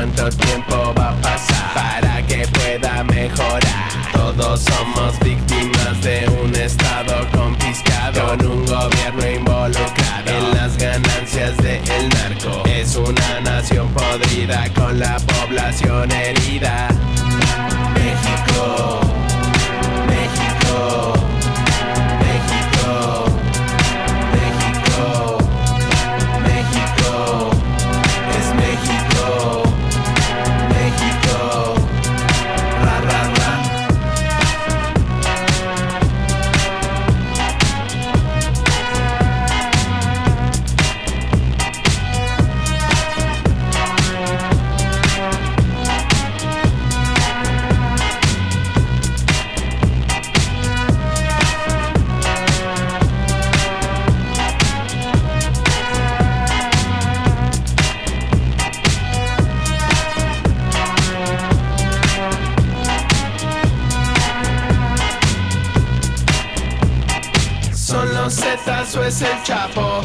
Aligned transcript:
cuánto 0.00 0.30
tiempo 0.30 0.94
va 0.98 1.10
a 1.10 1.20
pasar 1.20 1.74
para 1.74 2.26
que 2.26 2.46
pueda 2.48 3.04
mejorar. 3.04 3.60
Todos 4.12 4.60
somos 4.60 5.18
víctimas 5.20 5.49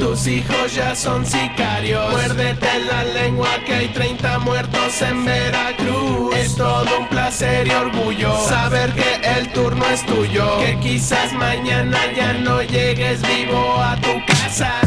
Tus 0.05 0.27
hijos 0.27 0.75
ya 0.75 0.95
son 0.95 1.25
sicarios. 1.25 2.11
Muérdete 2.11 2.79
la 2.87 3.03
lengua 3.05 3.49
que 3.65 3.73
hay 3.73 3.87
30 3.87 4.37
muertos 4.37 5.01
en 5.01 5.25
Veracruz. 5.25 6.35
Es 6.35 6.55
todo 6.55 6.99
un 6.99 7.07
placer 7.07 7.65
y 7.65 7.71
orgullo 7.71 8.37
Saber 8.47 8.93
que 8.93 9.15
el 9.35 9.51
turno 9.51 9.83
es 9.87 10.05
tuyo. 10.05 10.59
Que 10.59 10.77
quizás 10.79 11.33
mañana 11.33 11.97
ya 12.15 12.33
no 12.33 12.61
llegues 12.61 13.19
vivo 13.23 13.81
a 13.81 13.95
tu 13.95 14.23
casa. 14.27 14.79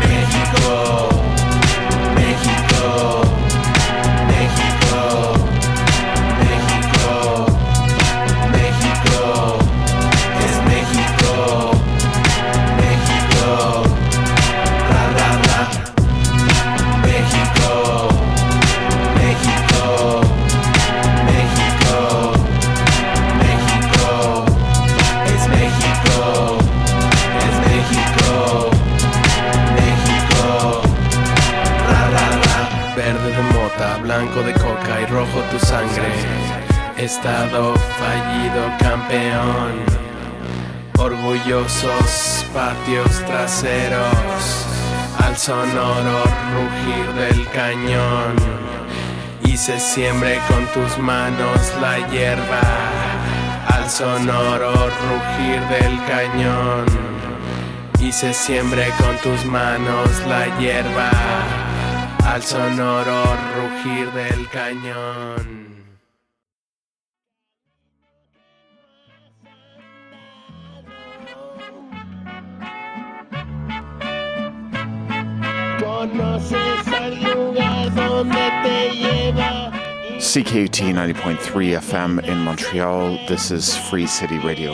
México 0.00 1.09
cañón, 47.70 48.34
y 49.44 49.56
se 49.56 49.78
siembre 49.78 50.40
con 50.48 50.66
tus 50.72 50.98
manos 50.98 51.72
la 51.80 51.98
hierba, 52.08 52.60
al 53.68 53.88
sonoro 53.88 54.72
rugir 54.72 55.60
del 55.68 56.04
cañón, 56.06 56.86
y 58.00 58.10
se 58.10 58.34
siembre 58.34 58.92
con 58.98 59.16
tus 59.18 59.44
manos 59.44 60.08
la 60.26 60.46
hierba, 60.58 61.10
al 62.26 62.42
sonoro 62.42 63.22
rugir 63.56 64.10
del 64.10 64.48
cañón. 64.48 65.59
Conoces 76.00 76.86
lugar 77.22 77.94
donde 77.94 78.32
te 78.62 78.90
lleva. 78.96 79.70
CKUT 80.18 80.94
90.3 80.94 81.76
FM 81.78 82.24
in 82.26 82.38
Montreal. 82.38 83.18
This 83.28 83.50
is 83.50 83.76
Free 83.76 84.06
City 84.06 84.38
Radio. 84.38 84.72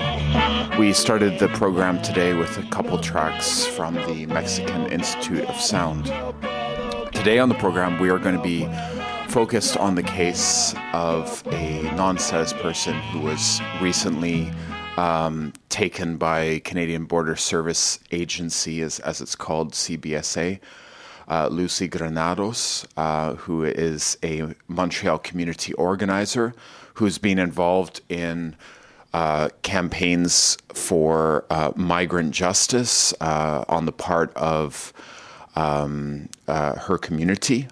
We 0.78 0.92
started 0.92 1.40
the 1.40 1.48
program 1.48 2.00
today 2.00 2.34
with 2.34 2.56
a 2.58 2.62
couple 2.70 2.96
tracks 3.00 3.66
from 3.66 3.94
the 3.94 4.26
Mexican 4.26 4.86
Institute 4.92 5.44
of 5.46 5.60
Sound. 5.60 6.04
Today 7.12 7.40
on 7.40 7.48
the 7.48 7.56
program, 7.56 7.98
we 7.98 8.08
are 8.08 8.20
going 8.20 8.36
to 8.36 8.42
be 8.42 8.68
focused 9.26 9.76
on 9.76 9.96
the 9.96 10.04
case 10.04 10.76
of 10.92 11.42
a 11.46 11.82
non 11.96 12.18
status 12.18 12.52
person 12.52 12.94
who 13.10 13.22
was 13.22 13.60
recently 13.80 14.48
um, 14.96 15.52
taken 15.70 16.18
by 16.18 16.60
Canadian 16.60 17.04
Border 17.04 17.34
Service 17.34 17.98
Agency, 18.12 18.80
as, 18.80 19.00
as 19.00 19.20
it's 19.20 19.34
called, 19.34 19.72
CBSA. 19.72 20.60
Uh, 21.28 21.48
Lucy 21.48 21.88
Granados, 21.88 22.86
uh, 22.96 23.34
who 23.34 23.64
is 23.64 24.16
a 24.22 24.54
Montreal 24.68 25.18
community 25.18 25.72
organizer 25.74 26.54
who's 26.94 27.18
been 27.18 27.38
involved 27.38 28.00
in 28.08 28.56
uh, 29.12 29.48
campaigns 29.62 30.58
for 30.74 31.44
uh, 31.48 31.72
migrant 31.74 32.32
justice 32.32 33.14
uh, 33.20 33.64
on 33.68 33.86
the 33.86 33.92
part 33.92 34.30
of 34.34 34.92
um, 35.54 36.28
uh, 36.48 36.74
her 36.74 36.98
community, 36.98 37.66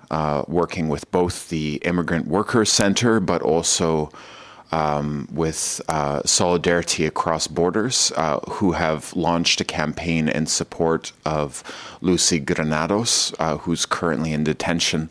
working 0.46 0.88
with 0.88 1.10
both 1.10 1.50
the 1.50 1.76
Immigrant 1.82 2.26
Workers 2.28 2.72
Center, 2.72 3.20
but 3.20 3.42
also 3.42 4.10
um, 4.74 5.28
with 5.30 5.80
uh, 5.88 6.20
Solidarity 6.24 7.06
Across 7.06 7.46
Borders, 7.46 8.10
uh, 8.16 8.40
who 8.40 8.72
have 8.72 9.14
launched 9.14 9.60
a 9.60 9.64
campaign 9.64 10.28
in 10.28 10.46
support 10.46 11.12
of 11.24 11.62
Lucy 12.00 12.40
Granados, 12.40 13.32
uh, 13.38 13.58
who's 13.58 13.86
currently 13.86 14.32
in 14.32 14.42
detention. 14.42 15.10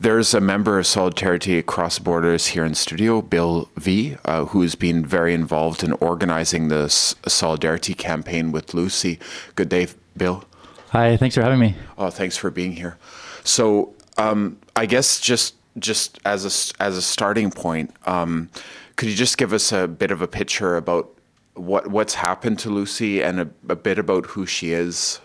There's 0.00 0.34
a 0.34 0.40
member 0.40 0.80
of 0.80 0.88
Solidarity 0.88 1.56
Across 1.56 2.00
Borders 2.00 2.48
here 2.48 2.64
in 2.64 2.74
studio, 2.74 3.22
Bill 3.22 3.68
V, 3.76 4.16
uh, 4.24 4.46
who's 4.46 4.74
been 4.74 5.06
very 5.06 5.34
involved 5.34 5.84
in 5.84 5.92
organizing 5.94 6.66
this 6.66 7.14
Solidarity 7.28 7.94
campaign 7.94 8.50
with 8.50 8.74
Lucy. 8.74 9.20
Good 9.54 9.68
day, 9.68 9.86
Bill. 10.16 10.44
Hi, 10.90 11.16
thanks 11.16 11.36
for 11.36 11.42
having 11.42 11.60
me. 11.60 11.76
Oh, 11.96 12.10
thanks 12.10 12.36
for 12.36 12.50
being 12.50 12.72
here. 12.72 12.98
So, 13.44 13.94
um, 14.18 14.58
I 14.74 14.86
guess 14.86 15.20
just 15.20 15.54
just 15.78 16.18
as 16.24 16.44
a 16.44 16.82
as 16.82 16.96
a 16.96 17.02
starting 17.02 17.50
point, 17.50 17.94
um, 18.06 18.48
could 18.96 19.08
you 19.08 19.14
just 19.14 19.38
give 19.38 19.52
us 19.52 19.72
a 19.72 19.86
bit 19.86 20.10
of 20.10 20.22
a 20.22 20.28
picture 20.28 20.76
about 20.76 21.12
what 21.54 21.88
what's 21.88 22.14
happened 22.14 22.58
to 22.60 22.70
Lucy 22.70 23.22
and 23.22 23.40
a, 23.40 23.48
a 23.68 23.76
bit 23.76 23.98
about 23.98 24.26
who 24.26 24.46
she 24.46 24.72
is? 24.72 25.20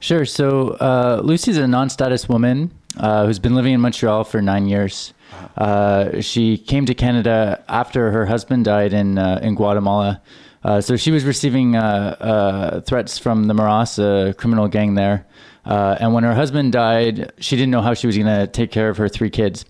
Sure. 0.00 0.24
So 0.24 0.70
uh, 0.80 1.20
Lucy's 1.24 1.56
a 1.56 1.66
non-status 1.66 2.28
woman 2.28 2.70
uh, 2.98 3.26
who's 3.26 3.38
been 3.38 3.54
living 3.54 3.72
in 3.72 3.80
Montreal 3.80 4.24
for 4.24 4.42
nine 4.42 4.66
years. 4.66 5.14
Uh, 5.56 6.20
she 6.20 6.58
came 6.58 6.86
to 6.86 6.94
Canada 6.94 7.64
after 7.68 8.10
her 8.10 8.26
husband 8.26 8.64
died 8.64 8.92
in 8.92 9.18
uh, 9.18 9.40
in 9.42 9.54
Guatemala. 9.54 10.20
Uh, 10.64 10.80
so 10.80 10.96
she 10.96 11.12
was 11.12 11.24
receiving 11.24 11.76
uh, 11.76 12.16
uh, 12.20 12.80
threats 12.80 13.18
from 13.18 13.44
the 13.44 13.54
Maras, 13.54 14.00
a 14.00 14.34
criminal 14.36 14.66
gang 14.66 14.94
there. 14.94 15.24
Uh, 15.64 15.96
and 16.00 16.12
when 16.12 16.24
her 16.24 16.34
husband 16.34 16.72
died, 16.72 17.32
she 17.38 17.54
didn't 17.56 17.70
know 17.70 17.82
how 17.82 17.94
she 17.94 18.06
was 18.08 18.16
going 18.16 18.26
to 18.26 18.48
take 18.48 18.72
care 18.72 18.88
of 18.88 18.96
her 18.96 19.08
three 19.08 19.30
kids. 19.30 19.64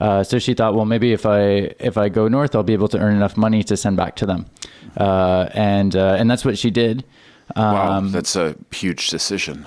Uh, 0.00 0.22
so 0.24 0.38
she 0.38 0.54
thought, 0.54 0.74
well, 0.74 0.86
maybe 0.86 1.12
if 1.12 1.26
I 1.26 1.74
if 1.78 1.96
I 1.98 2.08
go 2.08 2.26
north, 2.28 2.54
I'll 2.54 2.62
be 2.62 2.72
able 2.72 2.88
to 2.88 2.98
earn 2.98 3.14
enough 3.14 3.36
money 3.36 3.62
to 3.64 3.76
send 3.76 3.96
back 3.96 4.16
to 4.16 4.26
them. 4.26 4.46
Uh, 4.96 5.48
and 5.54 5.94
uh, 5.94 6.16
and 6.18 6.30
that's 6.30 6.44
what 6.44 6.56
she 6.58 6.70
did. 6.70 7.04
Wow, 7.56 7.98
Um, 7.98 8.12
that's 8.12 8.36
a 8.36 8.54
huge 8.72 9.10
decision. 9.10 9.66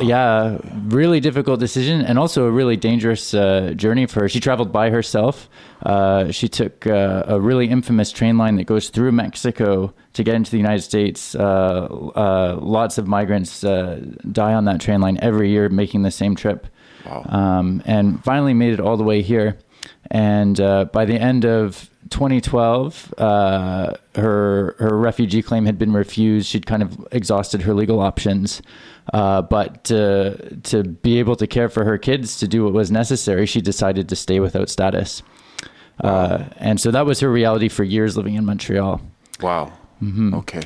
yeah, 0.00 0.58
really 0.88 1.20
difficult 1.20 1.60
decision, 1.60 2.00
and 2.00 2.18
also 2.18 2.46
a 2.46 2.50
really 2.50 2.76
dangerous 2.76 3.32
uh, 3.32 3.72
journey 3.76 4.06
for 4.06 4.20
her. 4.20 4.28
She 4.28 4.40
traveled 4.40 4.72
by 4.72 4.90
herself. 4.90 5.48
Uh, 5.86 6.32
she 6.32 6.48
took 6.48 6.86
uh, 6.86 7.22
a 7.26 7.40
really 7.40 7.68
infamous 7.68 8.10
train 8.10 8.36
line 8.36 8.56
that 8.56 8.64
goes 8.66 8.88
through 8.90 9.12
Mexico 9.12 9.94
to 10.14 10.24
get 10.24 10.34
into 10.34 10.50
the 10.50 10.56
United 10.56 10.82
States. 10.82 11.34
Uh, 11.36 11.86
uh, 12.16 12.58
lots 12.60 12.98
of 12.98 13.06
migrants 13.06 13.62
uh, 13.62 14.00
die 14.32 14.52
on 14.54 14.64
that 14.64 14.80
train 14.80 15.00
line 15.00 15.16
every 15.22 15.48
year, 15.50 15.68
making 15.68 16.02
the 16.02 16.10
same 16.10 16.34
trip. 16.34 16.66
Wow. 17.06 17.24
Um, 17.28 17.82
and 17.84 18.22
finally 18.24 18.54
made 18.54 18.72
it 18.72 18.80
all 18.80 18.96
the 18.96 19.04
way 19.04 19.22
here. 19.22 19.58
And 20.10 20.56
by 20.56 21.04
the 21.04 21.18
end 21.18 21.44
of 21.44 21.90
2012, 22.10 23.14
uh, 23.18 23.94
her 24.14 24.76
her 24.78 24.96
refugee 24.98 25.42
claim 25.42 25.66
had 25.66 25.78
been 25.78 25.92
refused. 25.92 26.46
She'd 26.46 26.66
kind 26.66 26.82
of 26.82 27.06
exhausted 27.10 27.62
her 27.62 27.74
legal 27.74 28.00
options, 28.00 28.62
uh, 29.12 29.42
but 29.42 29.84
to 29.84 30.56
to 30.64 30.84
be 30.84 31.18
able 31.18 31.36
to 31.36 31.46
care 31.46 31.68
for 31.68 31.84
her 31.84 31.98
kids, 31.98 32.38
to 32.38 32.48
do 32.48 32.64
what 32.64 32.72
was 32.72 32.90
necessary, 32.90 33.46
she 33.46 33.60
decided 33.60 34.08
to 34.08 34.16
stay 34.16 34.40
without 34.40 34.68
status. 34.68 35.22
Uh, 36.00 36.44
and 36.56 36.80
so 36.80 36.90
that 36.90 37.06
was 37.06 37.20
her 37.20 37.30
reality 37.30 37.68
for 37.68 37.84
years 37.84 38.16
living 38.16 38.34
in 38.34 38.44
Montreal. 38.44 39.00
Wow. 39.40 39.72
Mm-hmm. 40.02 40.34
Okay. 40.34 40.62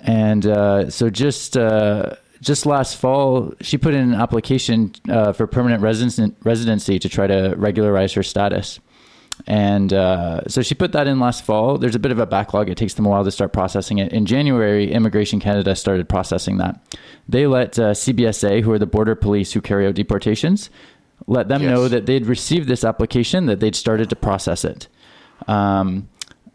And 0.00 0.46
uh, 0.46 0.90
so 0.90 1.10
just 1.10 1.56
uh, 1.56 2.14
just 2.42 2.66
last 2.66 2.96
fall, 2.96 3.52
she 3.60 3.76
put 3.76 3.94
in 3.94 4.00
an 4.00 4.14
application 4.14 4.92
uh, 5.08 5.32
for 5.32 5.46
permanent 5.46 5.82
residency 5.82 6.98
to 6.98 7.08
try 7.08 7.26
to 7.26 7.54
regularize 7.56 8.12
her 8.14 8.22
status. 8.22 8.80
And 9.46 9.92
uh, 9.92 10.42
so 10.48 10.62
she 10.62 10.74
put 10.74 10.92
that 10.92 11.06
in 11.06 11.18
last 11.18 11.44
fall. 11.44 11.78
There's 11.78 11.94
a 11.94 11.98
bit 11.98 12.12
of 12.12 12.18
a 12.18 12.26
backlog. 12.26 12.68
It 12.68 12.76
takes 12.76 12.94
them 12.94 13.06
a 13.06 13.08
while 13.08 13.24
to 13.24 13.30
start 13.30 13.52
processing 13.52 13.98
it. 13.98 14.12
In 14.12 14.26
January, 14.26 14.90
Immigration 14.92 15.40
Canada 15.40 15.74
started 15.76 16.08
processing 16.08 16.58
that. 16.58 16.80
They 17.28 17.46
let 17.46 17.78
uh, 17.78 17.92
CBSA, 17.92 18.62
who 18.62 18.72
are 18.72 18.78
the 18.78 18.86
border 18.86 19.14
police 19.14 19.52
who 19.52 19.60
carry 19.60 19.86
out 19.86 19.94
deportations, 19.94 20.70
let 21.26 21.48
them 21.48 21.62
yes. 21.62 21.70
know 21.70 21.88
that 21.88 22.06
they'd 22.06 22.26
received 22.26 22.68
this 22.68 22.84
application, 22.84 23.46
that 23.46 23.60
they'd 23.60 23.76
started 23.76 24.10
to 24.10 24.16
process 24.16 24.64
it. 24.64 24.88
Um, 25.46 26.08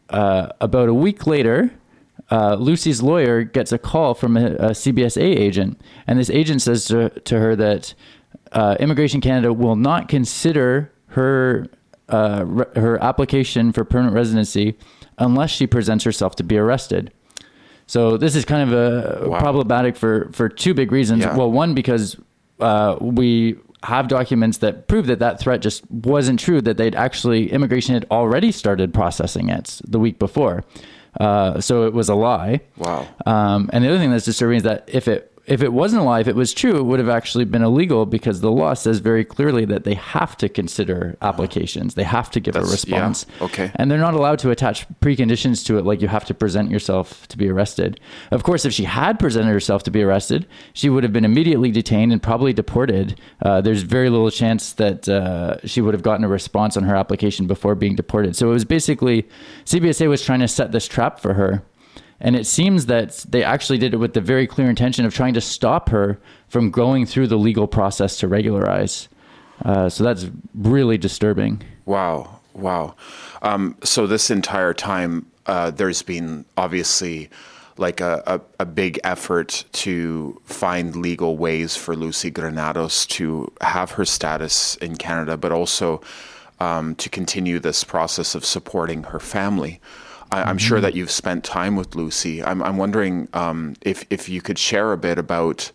uh, 0.09 0.49
about 0.61 0.89
a 0.89 0.93
week 0.93 1.25
later, 1.25 1.71
uh, 2.31 2.55
Lucy's 2.55 3.01
lawyer 3.01 3.43
gets 3.43 3.71
a 3.71 3.77
call 3.77 4.13
from 4.13 4.35
a, 4.35 4.45
a, 4.55 4.69
CBSA 4.71 5.21
agent, 5.21 5.79
and 6.07 6.17
this 6.17 6.29
agent 6.29 6.61
says 6.61 6.85
to, 6.85 7.09
to 7.09 7.39
her 7.39 7.55
that 7.55 7.93
uh, 8.51 8.75
Immigration 8.79 9.21
Canada 9.21 9.53
will 9.53 9.75
not 9.75 10.07
consider 10.07 10.91
her 11.07 11.67
uh, 12.09 12.43
re- 12.45 12.65
her 12.75 13.01
application 13.03 13.71
for 13.71 13.83
permanent 13.83 14.15
residency 14.15 14.77
unless 15.17 15.49
she 15.49 15.65
presents 15.65 16.03
herself 16.03 16.35
to 16.35 16.43
be 16.43 16.57
arrested. 16.57 17.11
So 17.87 18.17
this 18.17 18.35
is 18.35 18.45
kind 18.45 18.71
of 18.71 18.73
a 18.73 19.29
wow. 19.29 19.39
problematic 19.39 19.95
for 19.95 20.29
for 20.31 20.49
two 20.49 20.73
big 20.73 20.91
reasons. 20.91 21.23
Yeah. 21.23 21.35
Well, 21.35 21.51
one 21.51 21.73
because 21.73 22.15
uh, 22.59 22.97
we 22.99 23.57
have 23.83 24.07
documents 24.07 24.57
that 24.59 24.87
prove 24.87 25.05
that 25.07 25.19
that 25.19 25.39
threat 25.39 25.61
just 25.61 25.89
wasn't 25.91 26.39
true. 26.39 26.61
That 26.61 26.77
they'd 26.77 26.95
actually 26.95 27.51
immigration 27.51 27.93
had 27.93 28.05
already 28.09 28.51
started 28.51 28.93
processing 28.93 29.49
it 29.49 29.79
the 29.87 29.99
week 29.99 30.17
before. 30.17 30.63
Uh, 31.19 31.61
so 31.61 31.85
it 31.85 31.93
was 31.93 32.09
a 32.09 32.15
lie. 32.15 32.61
Wow. 32.77 33.07
Um, 33.25 33.69
and 33.73 33.83
the 33.83 33.89
other 33.89 33.97
thing 33.97 34.11
that's 34.11 34.25
disturbing 34.25 34.57
is 34.57 34.63
that 34.63 34.89
if 34.91 35.07
it 35.07 35.31
if 35.47 35.61
it 35.61 35.71
wasn't 35.71 36.01
a 36.01 36.05
lie, 36.05 36.19
if 36.19 36.27
it 36.27 36.35
was 36.35 36.53
true, 36.53 36.77
it 36.77 36.83
would 36.83 36.99
have 36.99 37.09
actually 37.09 37.45
been 37.45 37.61
illegal 37.61 38.05
because 38.05 38.41
the 38.41 38.51
law 38.51 38.73
says 38.73 38.99
very 38.99 39.23
clearly 39.23 39.65
that 39.65 39.83
they 39.83 39.93
have 39.93 40.35
to 40.37 40.49
consider 40.49 41.17
applications. 41.21 41.93
They 41.93 42.03
have 42.03 42.31
to 42.31 42.39
give 42.39 42.55
That's, 42.55 42.67
a 42.67 42.71
response. 42.71 43.25
Yeah, 43.37 43.45
okay. 43.45 43.71
And 43.75 43.89
they're 43.89 43.99
not 43.99 44.15
allowed 44.15 44.39
to 44.39 44.51
attach 44.51 44.87
preconditions 45.01 45.65
to 45.67 45.77
it, 45.77 45.85
like 45.85 46.01
you 46.01 46.07
have 46.07 46.25
to 46.25 46.33
present 46.33 46.71
yourself 46.71 47.27
to 47.27 47.37
be 47.37 47.47
arrested. 47.49 47.99
Of 48.31 48.43
course, 48.43 48.65
if 48.65 48.73
she 48.73 48.85
had 48.85 49.19
presented 49.19 49.51
herself 49.51 49.83
to 49.83 49.91
be 49.91 50.01
arrested, 50.01 50.47
she 50.73 50.89
would 50.89 51.03
have 51.03 51.13
been 51.13 51.25
immediately 51.25 51.71
detained 51.71 52.11
and 52.11 52.21
probably 52.21 52.53
deported. 52.53 53.19
Uh, 53.41 53.61
there's 53.61 53.83
very 53.83 54.09
little 54.09 54.31
chance 54.31 54.73
that 54.73 55.07
uh, 55.07 55.57
she 55.65 55.81
would 55.81 55.93
have 55.93 56.03
gotten 56.03 56.25
a 56.25 56.29
response 56.29 56.75
on 56.75 56.83
her 56.83 56.95
application 56.95 57.45
before 57.45 57.75
being 57.75 57.95
deported. 57.95 58.35
So 58.35 58.49
it 58.49 58.53
was 58.53 58.65
basically 58.65 59.27
CBSA 59.65 60.09
was 60.09 60.23
trying 60.25 60.39
to 60.39 60.47
set 60.47 60.71
this 60.71 60.87
trap 60.87 61.19
for 61.19 61.35
her 61.35 61.63
and 62.19 62.35
it 62.35 62.45
seems 62.45 62.85
that 62.85 63.25
they 63.27 63.43
actually 63.43 63.77
did 63.77 63.93
it 63.93 63.97
with 63.97 64.13
the 64.13 64.21
very 64.21 64.47
clear 64.47 64.69
intention 64.69 65.05
of 65.05 65.13
trying 65.13 65.33
to 65.33 65.41
stop 65.41 65.89
her 65.89 66.19
from 66.47 66.71
going 66.71 67.05
through 67.05 67.27
the 67.27 67.37
legal 67.37 67.67
process 67.67 68.17
to 68.17 68.27
regularize. 68.27 69.09
Uh, 69.63 69.89
so 69.89 70.03
that's 70.03 70.27
really 70.53 70.97
disturbing. 70.97 71.61
Wow. 71.85 72.39
Wow. 72.53 72.95
Um, 73.41 73.75
so 73.83 74.07
this 74.07 74.31
entire 74.31 74.73
time, 74.73 75.25
uh, 75.45 75.71
there's 75.71 76.01
been 76.01 76.45
obviously 76.57 77.29
like 77.77 77.99
a, 77.99 78.23
a, 78.25 78.41
a, 78.61 78.65
big 78.65 78.97
effort 79.03 79.65
to 79.73 80.41
find 80.45 80.95
legal 80.95 81.35
ways 81.35 81.75
for 81.75 81.93
Lucy 81.93 82.31
Granados 82.31 83.05
to 83.07 83.51
have 83.59 83.91
her 83.91 84.05
status 84.05 84.77
in 84.77 84.95
Canada, 84.95 85.35
but 85.35 85.51
also 85.51 86.01
um, 86.61 86.95
to 86.95 87.09
continue 87.09 87.59
this 87.59 87.83
process 87.83 88.33
of 88.33 88.45
supporting 88.45 89.03
her 89.03 89.19
family. 89.19 89.81
I, 90.43 90.49
am 90.49 90.57
sure 90.57 90.77
mm-hmm. 90.77 90.83
that 90.83 90.95
you've 90.95 91.11
spent 91.11 91.43
time 91.43 91.75
with 91.75 91.95
Lucy. 91.95 92.43
I'm, 92.43 92.61
I'm 92.61 92.77
wondering 92.77 93.27
um, 93.33 93.75
if 93.81 94.05
if 94.09 94.27
you 94.27 94.41
could 94.41 94.57
share 94.57 94.91
a 94.91 94.97
bit 94.97 95.17
about 95.17 95.71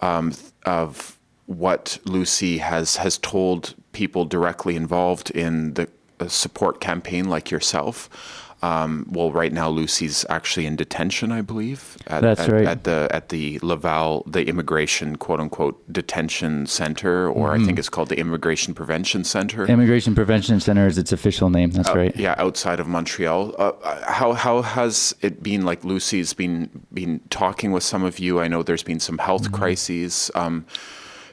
um, 0.00 0.34
of 0.64 1.18
what 1.46 1.98
Lucy 2.04 2.58
has 2.58 2.96
has 2.96 3.18
told 3.18 3.74
people 3.92 4.24
directly 4.24 4.76
involved 4.76 5.30
in 5.30 5.74
the 5.74 5.88
support 6.28 6.80
campaign, 6.80 7.28
like 7.28 7.50
yourself, 7.50 8.49
um, 8.62 9.06
well, 9.10 9.32
right 9.32 9.52
now 9.52 9.70
Lucy's 9.70 10.26
actually 10.28 10.66
in 10.66 10.76
detention, 10.76 11.32
I 11.32 11.40
believe. 11.40 11.96
At, 12.06 12.20
That's 12.20 12.42
at, 12.42 12.52
right. 12.52 12.66
At 12.66 12.84
the 12.84 13.08
at 13.10 13.30
the 13.30 13.58
Laval, 13.62 14.22
the 14.26 14.46
immigration 14.46 15.16
quote 15.16 15.40
unquote 15.40 15.90
detention 15.90 16.66
center, 16.66 17.28
or 17.28 17.48
mm-hmm. 17.50 17.62
I 17.62 17.66
think 17.66 17.78
it's 17.78 17.88
called 17.88 18.10
the 18.10 18.18
Immigration 18.18 18.74
Prevention 18.74 19.24
Center. 19.24 19.64
Immigration 19.64 20.14
Prevention 20.14 20.60
Center 20.60 20.86
is 20.86 20.98
its 20.98 21.10
official 21.10 21.48
name. 21.48 21.70
That's 21.70 21.88
uh, 21.88 21.94
right. 21.94 22.16
Yeah, 22.16 22.34
outside 22.36 22.80
of 22.80 22.86
Montreal. 22.86 23.54
Uh, 23.58 23.72
how 24.10 24.34
how 24.34 24.60
has 24.60 25.14
it 25.22 25.42
been? 25.42 25.64
Like 25.64 25.82
Lucy's 25.82 26.34
been 26.34 26.68
been 26.92 27.20
talking 27.30 27.72
with 27.72 27.82
some 27.82 28.04
of 28.04 28.18
you. 28.18 28.40
I 28.40 28.48
know 28.48 28.62
there's 28.62 28.82
been 28.82 29.00
some 29.00 29.16
health 29.18 29.44
mm-hmm. 29.44 29.54
crises. 29.54 30.30
Um, 30.34 30.66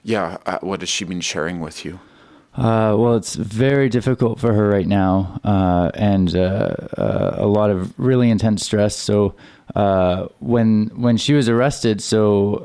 yeah, 0.04 0.38
uh, 0.46 0.60
what 0.62 0.80
has 0.80 0.88
she 0.88 1.04
been 1.04 1.20
sharing 1.20 1.60
with 1.60 1.84
you? 1.84 2.00
Uh, 2.58 2.96
well, 2.98 3.16
it's 3.16 3.36
very 3.36 3.88
difficult 3.88 4.40
for 4.40 4.52
her 4.52 4.68
right 4.68 4.88
now, 4.88 5.40
uh, 5.44 5.92
and 5.94 6.36
uh, 6.36 6.76
uh 6.98 7.36
a 7.38 7.46
lot 7.46 7.70
of 7.70 7.98
really 8.00 8.32
intense 8.32 8.66
stress. 8.66 8.96
So 8.96 9.36
uh, 9.76 10.28
when 10.40 10.88
when 10.96 11.18
she 11.18 11.34
was 11.34 11.48
arrested, 11.50 12.02
so 12.02 12.56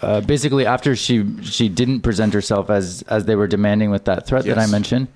uh, 0.00 0.20
basically 0.20 0.64
after 0.64 0.94
she 0.94 1.24
she 1.42 1.68
didn't 1.68 2.02
present 2.02 2.34
herself 2.34 2.70
as 2.70 3.02
as 3.08 3.24
they 3.24 3.34
were 3.34 3.48
demanding 3.48 3.90
with 3.90 4.04
that 4.04 4.28
threat 4.28 4.46
yes. 4.46 4.54
that 4.54 4.62
I 4.62 4.70
mentioned, 4.70 5.08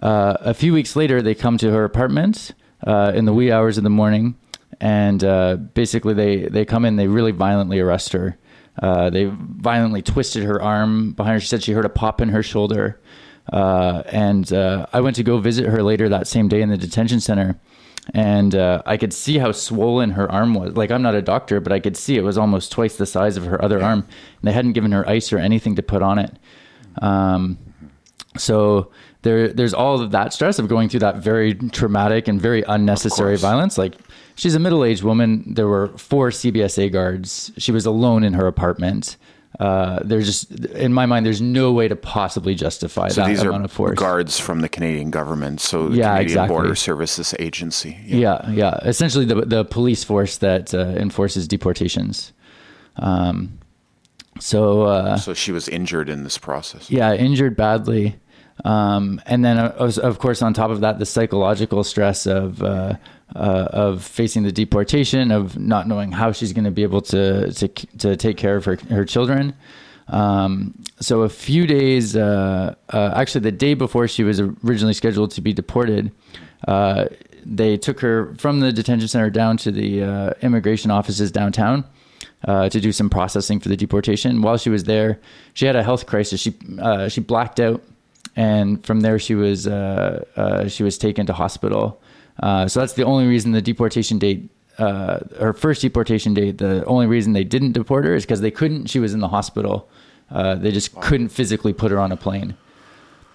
a 0.00 0.54
few 0.54 0.72
weeks 0.72 0.96
later 0.96 1.20
they 1.20 1.34
come 1.34 1.58
to 1.58 1.70
her 1.72 1.84
apartment 1.84 2.52
in 2.86 3.26
the 3.26 3.34
wee 3.34 3.52
hours 3.52 3.76
of 3.76 3.84
the 3.84 3.90
morning, 3.90 4.34
and 4.80 5.20
basically 5.74 6.14
they 6.14 6.46
they 6.46 6.64
come 6.64 6.86
in, 6.86 6.96
they 6.96 7.08
really 7.08 7.32
violently 7.32 7.80
arrest 7.80 8.14
her. 8.14 8.38
they 8.80 9.30
violently 9.30 10.00
twisted 10.00 10.44
her 10.44 10.62
arm 10.62 11.12
behind 11.12 11.34
her. 11.34 11.40
She 11.40 11.48
said 11.48 11.62
she 11.62 11.72
heard 11.72 11.84
a 11.84 11.90
pop 11.90 12.22
in 12.22 12.30
her 12.30 12.42
shoulder. 12.42 12.98
Uh, 13.52 14.02
and 14.06 14.52
uh, 14.52 14.86
I 14.92 15.00
went 15.00 15.16
to 15.16 15.22
go 15.22 15.38
visit 15.38 15.66
her 15.66 15.82
later 15.82 16.08
that 16.08 16.26
same 16.26 16.48
day 16.48 16.62
in 16.62 16.68
the 16.68 16.76
detention 16.76 17.20
center. 17.20 17.58
And 18.14 18.54
uh, 18.54 18.82
I 18.86 18.96
could 18.96 19.12
see 19.12 19.38
how 19.38 19.50
swollen 19.52 20.12
her 20.12 20.30
arm 20.30 20.54
was. 20.54 20.76
Like, 20.76 20.90
I'm 20.90 21.02
not 21.02 21.14
a 21.14 21.22
doctor, 21.22 21.60
but 21.60 21.72
I 21.72 21.80
could 21.80 21.96
see 21.96 22.16
it 22.16 22.22
was 22.22 22.38
almost 22.38 22.70
twice 22.70 22.96
the 22.96 23.06
size 23.06 23.36
of 23.36 23.44
her 23.44 23.62
other 23.62 23.82
arm. 23.82 24.00
And 24.00 24.48
they 24.48 24.52
hadn't 24.52 24.74
given 24.74 24.92
her 24.92 25.08
ice 25.08 25.32
or 25.32 25.38
anything 25.38 25.74
to 25.76 25.82
put 25.82 26.02
on 26.02 26.18
it. 26.18 26.38
Um, 27.02 27.58
so 28.36 28.92
there, 29.22 29.48
there's 29.48 29.74
all 29.74 30.00
of 30.00 30.12
that 30.12 30.32
stress 30.32 30.60
of 30.60 30.68
going 30.68 30.88
through 30.88 31.00
that 31.00 31.16
very 31.16 31.54
traumatic 31.54 32.28
and 32.28 32.40
very 32.40 32.62
unnecessary 32.68 33.36
violence. 33.36 33.76
Like, 33.76 33.96
she's 34.36 34.54
a 34.54 34.60
middle 34.60 34.84
aged 34.84 35.02
woman. 35.02 35.54
There 35.54 35.66
were 35.66 35.88
four 35.98 36.30
CBSA 36.30 36.92
guards. 36.92 37.50
She 37.58 37.72
was 37.72 37.86
alone 37.86 38.22
in 38.22 38.34
her 38.34 38.46
apartment 38.46 39.16
uh, 39.58 40.00
there's 40.04 40.26
just 40.26 40.50
in 40.66 40.92
my 40.92 41.06
mind 41.06 41.24
there's 41.24 41.40
no 41.40 41.72
way 41.72 41.88
to 41.88 41.96
possibly 41.96 42.54
justify 42.54 43.08
so 43.08 43.22
that 43.22 43.28
these 43.28 43.40
amount 43.40 43.62
are 43.62 43.64
of 43.64 43.72
force. 43.72 43.98
guards 43.98 44.38
from 44.38 44.60
the 44.60 44.68
Canadian 44.68 45.10
government, 45.10 45.60
so 45.60 45.88
the 45.88 45.96
yeah, 45.96 46.08
Canadian 46.08 46.22
exactly. 46.22 46.54
Border 46.54 46.74
Services 46.74 47.34
Agency. 47.38 47.98
Yeah, 48.04 48.18
yeah, 48.18 48.50
yeah. 48.50 48.78
essentially 48.82 49.24
the 49.24 49.42
the 49.42 49.64
police 49.64 50.04
force 50.04 50.38
that 50.38 50.74
uh, 50.74 50.78
enforces 50.78 51.48
deportations. 51.48 52.32
Um, 52.96 53.58
so 54.38 54.82
uh, 54.82 55.16
so 55.16 55.32
she 55.32 55.52
was 55.52 55.68
injured 55.68 56.10
in 56.10 56.22
this 56.24 56.36
process. 56.36 56.90
Yeah, 56.90 57.14
injured 57.14 57.56
badly. 57.56 58.16
Um, 58.64 59.20
and 59.26 59.44
then, 59.44 59.58
uh, 59.58 59.74
of 60.02 60.18
course, 60.18 60.40
on 60.40 60.54
top 60.54 60.70
of 60.70 60.80
that, 60.80 60.98
the 60.98 61.06
psychological 61.06 61.84
stress 61.84 62.26
of 62.26 62.62
uh, 62.62 62.94
uh, 63.34 63.68
of 63.72 64.02
facing 64.04 64.44
the 64.44 64.52
deportation, 64.52 65.30
of 65.30 65.58
not 65.58 65.86
knowing 65.88 66.12
how 66.12 66.32
she's 66.32 66.52
going 66.52 66.64
to 66.64 66.70
be 66.70 66.82
able 66.82 67.00
to, 67.02 67.52
to 67.52 67.68
to 67.98 68.16
take 68.16 68.36
care 68.36 68.56
of 68.56 68.64
her 68.64 68.78
her 68.88 69.04
children. 69.04 69.54
Um, 70.08 70.74
so 71.00 71.22
a 71.22 71.28
few 71.28 71.66
days, 71.66 72.14
uh, 72.14 72.74
uh, 72.92 73.12
actually, 73.16 73.40
the 73.42 73.52
day 73.52 73.74
before 73.74 74.06
she 74.06 74.22
was 74.22 74.40
originally 74.40 74.94
scheduled 74.94 75.32
to 75.32 75.40
be 75.40 75.52
deported, 75.52 76.12
uh, 76.68 77.06
they 77.44 77.76
took 77.76 78.00
her 78.00 78.34
from 78.38 78.60
the 78.60 78.72
detention 78.72 79.08
center 79.08 79.30
down 79.30 79.56
to 79.58 79.72
the 79.72 80.02
uh, 80.02 80.30
immigration 80.42 80.90
offices 80.90 81.32
downtown. 81.32 81.84
uh, 82.44 82.68
to 82.68 82.80
do 82.80 82.92
some 82.92 83.10
processing 83.10 83.60
for 83.60 83.68
the 83.68 83.76
deportation. 83.76 84.42
While 84.42 84.56
she 84.56 84.70
was 84.70 84.84
there, 84.84 85.18
she 85.54 85.66
had 85.66 85.76
a 85.76 85.82
health 85.82 86.06
crisis. 86.06 86.40
She 86.40 86.54
uh, 86.78 87.08
she 87.08 87.20
blacked 87.20 87.60
out, 87.60 87.82
and 88.36 88.84
from 88.84 89.00
there 89.00 89.18
she 89.18 89.34
was 89.34 89.66
uh, 89.66 90.24
uh, 90.36 90.68
she 90.68 90.82
was 90.82 90.98
taken 90.98 91.26
to 91.26 91.32
hospital. 91.32 92.00
Uh, 92.40 92.68
so 92.68 92.80
that's 92.80 92.94
the 92.94 93.04
only 93.04 93.26
reason 93.26 93.52
the 93.52 93.62
deportation 93.62 94.18
date. 94.18 94.48
her 94.78 95.54
first 95.56 95.82
deportation 95.82 96.34
date. 96.34 96.58
The 96.58 96.84
only 96.84 97.06
reason 97.06 97.32
they 97.32 97.44
didn't 97.44 97.72
deport 97.72 98.04
her 98.04 98.14
is 98.14 98.24
because 98.24 98.40
they 98.40 98.50
couldn't. 98.50 98.86
She 98.86 98.98
was 98.98 99.14
in 99.14 99.20
the 99.20 99.28
hospital. 99.28 99.88
they 100.30 100.70
just 100.72 100.94
couldn't 101.00 101.28
physically 101.28 101.72
put 101.72 101.90
her 101.90 101.98
on 101.98 102.12
a 102.12 102.16
plane. 102.16 102.56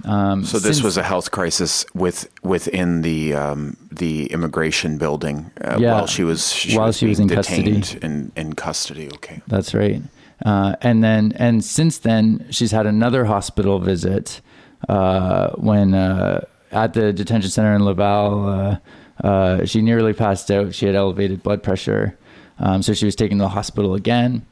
Um, 0.05 0.43
so 0.43 0.58
this 0.58 0.77
since, 0.77 0.84
was 0.84 0.98
a 0.98 1.03
health 1.03 1.31
crisis 1.31 1.86
with 1.93 2.29
within 2.43 3.01
the 3.01 3.34
um, 3.34 3.77
the 3.91 4.25
immigration 4.27 4.98
building 4.98 5.51
uh, 5.63 5.77
yeah, 5.79 5.93
while 5.93 6.08
she 6.08 6.24
was 6.24 6.51
she 6.51 6.77
while 6.77 6.88
was 6.88 6.98
she 6.98 7.08
was 7.08 7.20
in 7.20 7.29
custody. 7.29 7.84
In, 8.01 8.31
in 8.36 8.53
custody, 8.53 9.10
okay. 9.15 9.41
That's 9.48 9.74
right. 9.74 10.01
Uh, 10.43 10.75
and 10.81 11.03
then 11.03 11.34
and 11.36 11.63
since 11.63 12.00
then 12.00 12.48
she's 12.50 12.72
had 12.72 12.86
another 12.86 13.25
hospital 13.25 13.79
visit 13.79 14.41
uh, 14.89 15.51
when 15.51 15.93
uh, 15.93 16.46
at 16.71 16.93
the 16.93 17.13
detention 17.13 17.49
center 17.49 17.75
in 17.75 17.83
Laval. 17.83 18.47
Uh, 18.47 18.77
uh, 19.25 19.65
she 19.65 19.81
nearly 19.81 20.13
passed 20.13 20.49
out. 20.49 20.73
She 20.73 20.85
had 20.85 20.95
elevated 20.95 21.43
blood 21.43 21.61
pressure, 21.61 22.17
um, 22.59 22.81
so 22.81 22.93
she 22.93 23.05
was 23.05 23.15
taken 23.15 23.37
to 23.37 23.43
the 23.43 23.49
hospital 23.49 23.93
again. 23.93 24.45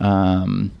Um, 0.00 0.72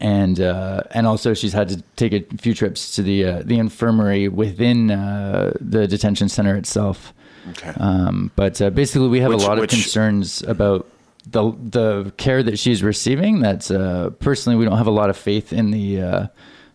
and 0.00 0.40
uh, 0.40 0.82
and 0.90 1.06
also 1.06 1.34
she's 1.34 1.52
had 1.52 1.68
to 1.70 1.82
take 1.96 2.12
a 2.12 2.22
few 2.36 2.54
trips 2.54 2.94
to 2.96 3.02
the 3.02 3.24
uh, 3.24 3.42
the 3.44 3.58
infirmary 3.58 4.28
within 4.28 4.90
uh, 4.90 5.52
the 5.60 5.86
detention 5.86 6.28
center 6.28 6.54
itself. 6.56 7.12
Okay. 7.50 7.72
Um, 7.80 8.30
but 8.36 8.60
uh, 8.60 8.70
basically, 8.70 9.08
we 9.08 9.20
have 9.20 9.30
which, 9.30 9.42
a 9.42 9.46
lot 9.46 9.58
which... 9.58 9.72
of 9.72 9.80
concerns 9.80 10.42
about 10.42 10.86
the 11.26 11.52
the 11.58 12.12
care 12.18 12.42
that 12.42 12.58
she's 12.58 12.82
receiving. 12.82 13.40
That's 13.40 13.70
uh, 13.70 14.10
personally, 14.20 14.58
we 14.58 14.64
don't 14.64 14.78
have 14.78 14.86
a 14.86 14.92
lot 14.92 15.10
of 15.10 15.16
faith 15.16 15.52
in 15.52 15.70
the 15.70 16.30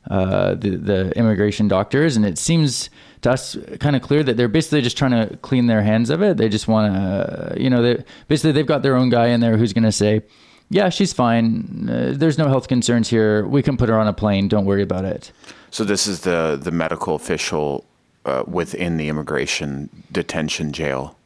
uh, 0.09 0.55
the, 0.55 0.75
the 0.75 1.17
immigration 1.17 1.67
doctors, 1.67 2.15
and 2.15 2.25
it 2.25 2.37
seems 2.37 2.89
to 3.21 3.31
us 3.31 3.57
kind 3.79 3.95
of 3.95 4.01
clear 4.01 4.23
that 4.23 4.37
they're 4.37 4.47
basically 4.47 4.81
just 4.81 4.97
trying 4.97 5.11
to 5.11 5.37
clean 5.37 5.67
their 5.67 5.81
hands 5.81 6.09
of 6.09 6.21
it. 6.21 6.37
They 6.37 6.49
just 6.49 6.67
want 6.67 6.93
to, 6.93 7.55
you 7.61 7.69
know, 7.69 7.81
they 7.81 8.03
basically 8.27 8.51
they've 8.51 8.65
got 8.65 8.83
their 8.83 8.95
own 8.95 9.09
guy 9.09 9.27
in 9.27 9.39
there 9.39 9.57
who's 9.57 9.73
going 9.73 9.85
to 9.85 9.91
say 9.91 10.23
yeah, 10.69 10.89
she's 10.89 11.13
fine. 11.13 11.87
Uh, 11.89 12.13
there's 12.15 12.37
no 12.37 12.47
health 12.47 12.67
concerns 12.67 13.07
here. 13.09 13.45
We 13.45 13.61
can 13.61 13.77
put 13.77 13.89
her 13.89 13.99
on 13.99 14.07
a 14.07 14.13
plane. 14.13 14.47
Don't 14.47 14.65
worry 14.65 14.81
about 14.81 15.05
it. 15.05 15.31
So 15.69 15.83
this 15.83 16.07
is 16.07 16.21
the 16.21 16.59
the 16.61 16.71
medical 16.71 17.15
official 17.15 17.85
uh, 18.25 18.43
within 18.47 18.97
the 18.97 19.07
immigration 19.07 19.89
detention 20.11 20.71
jail. 20.71 21.17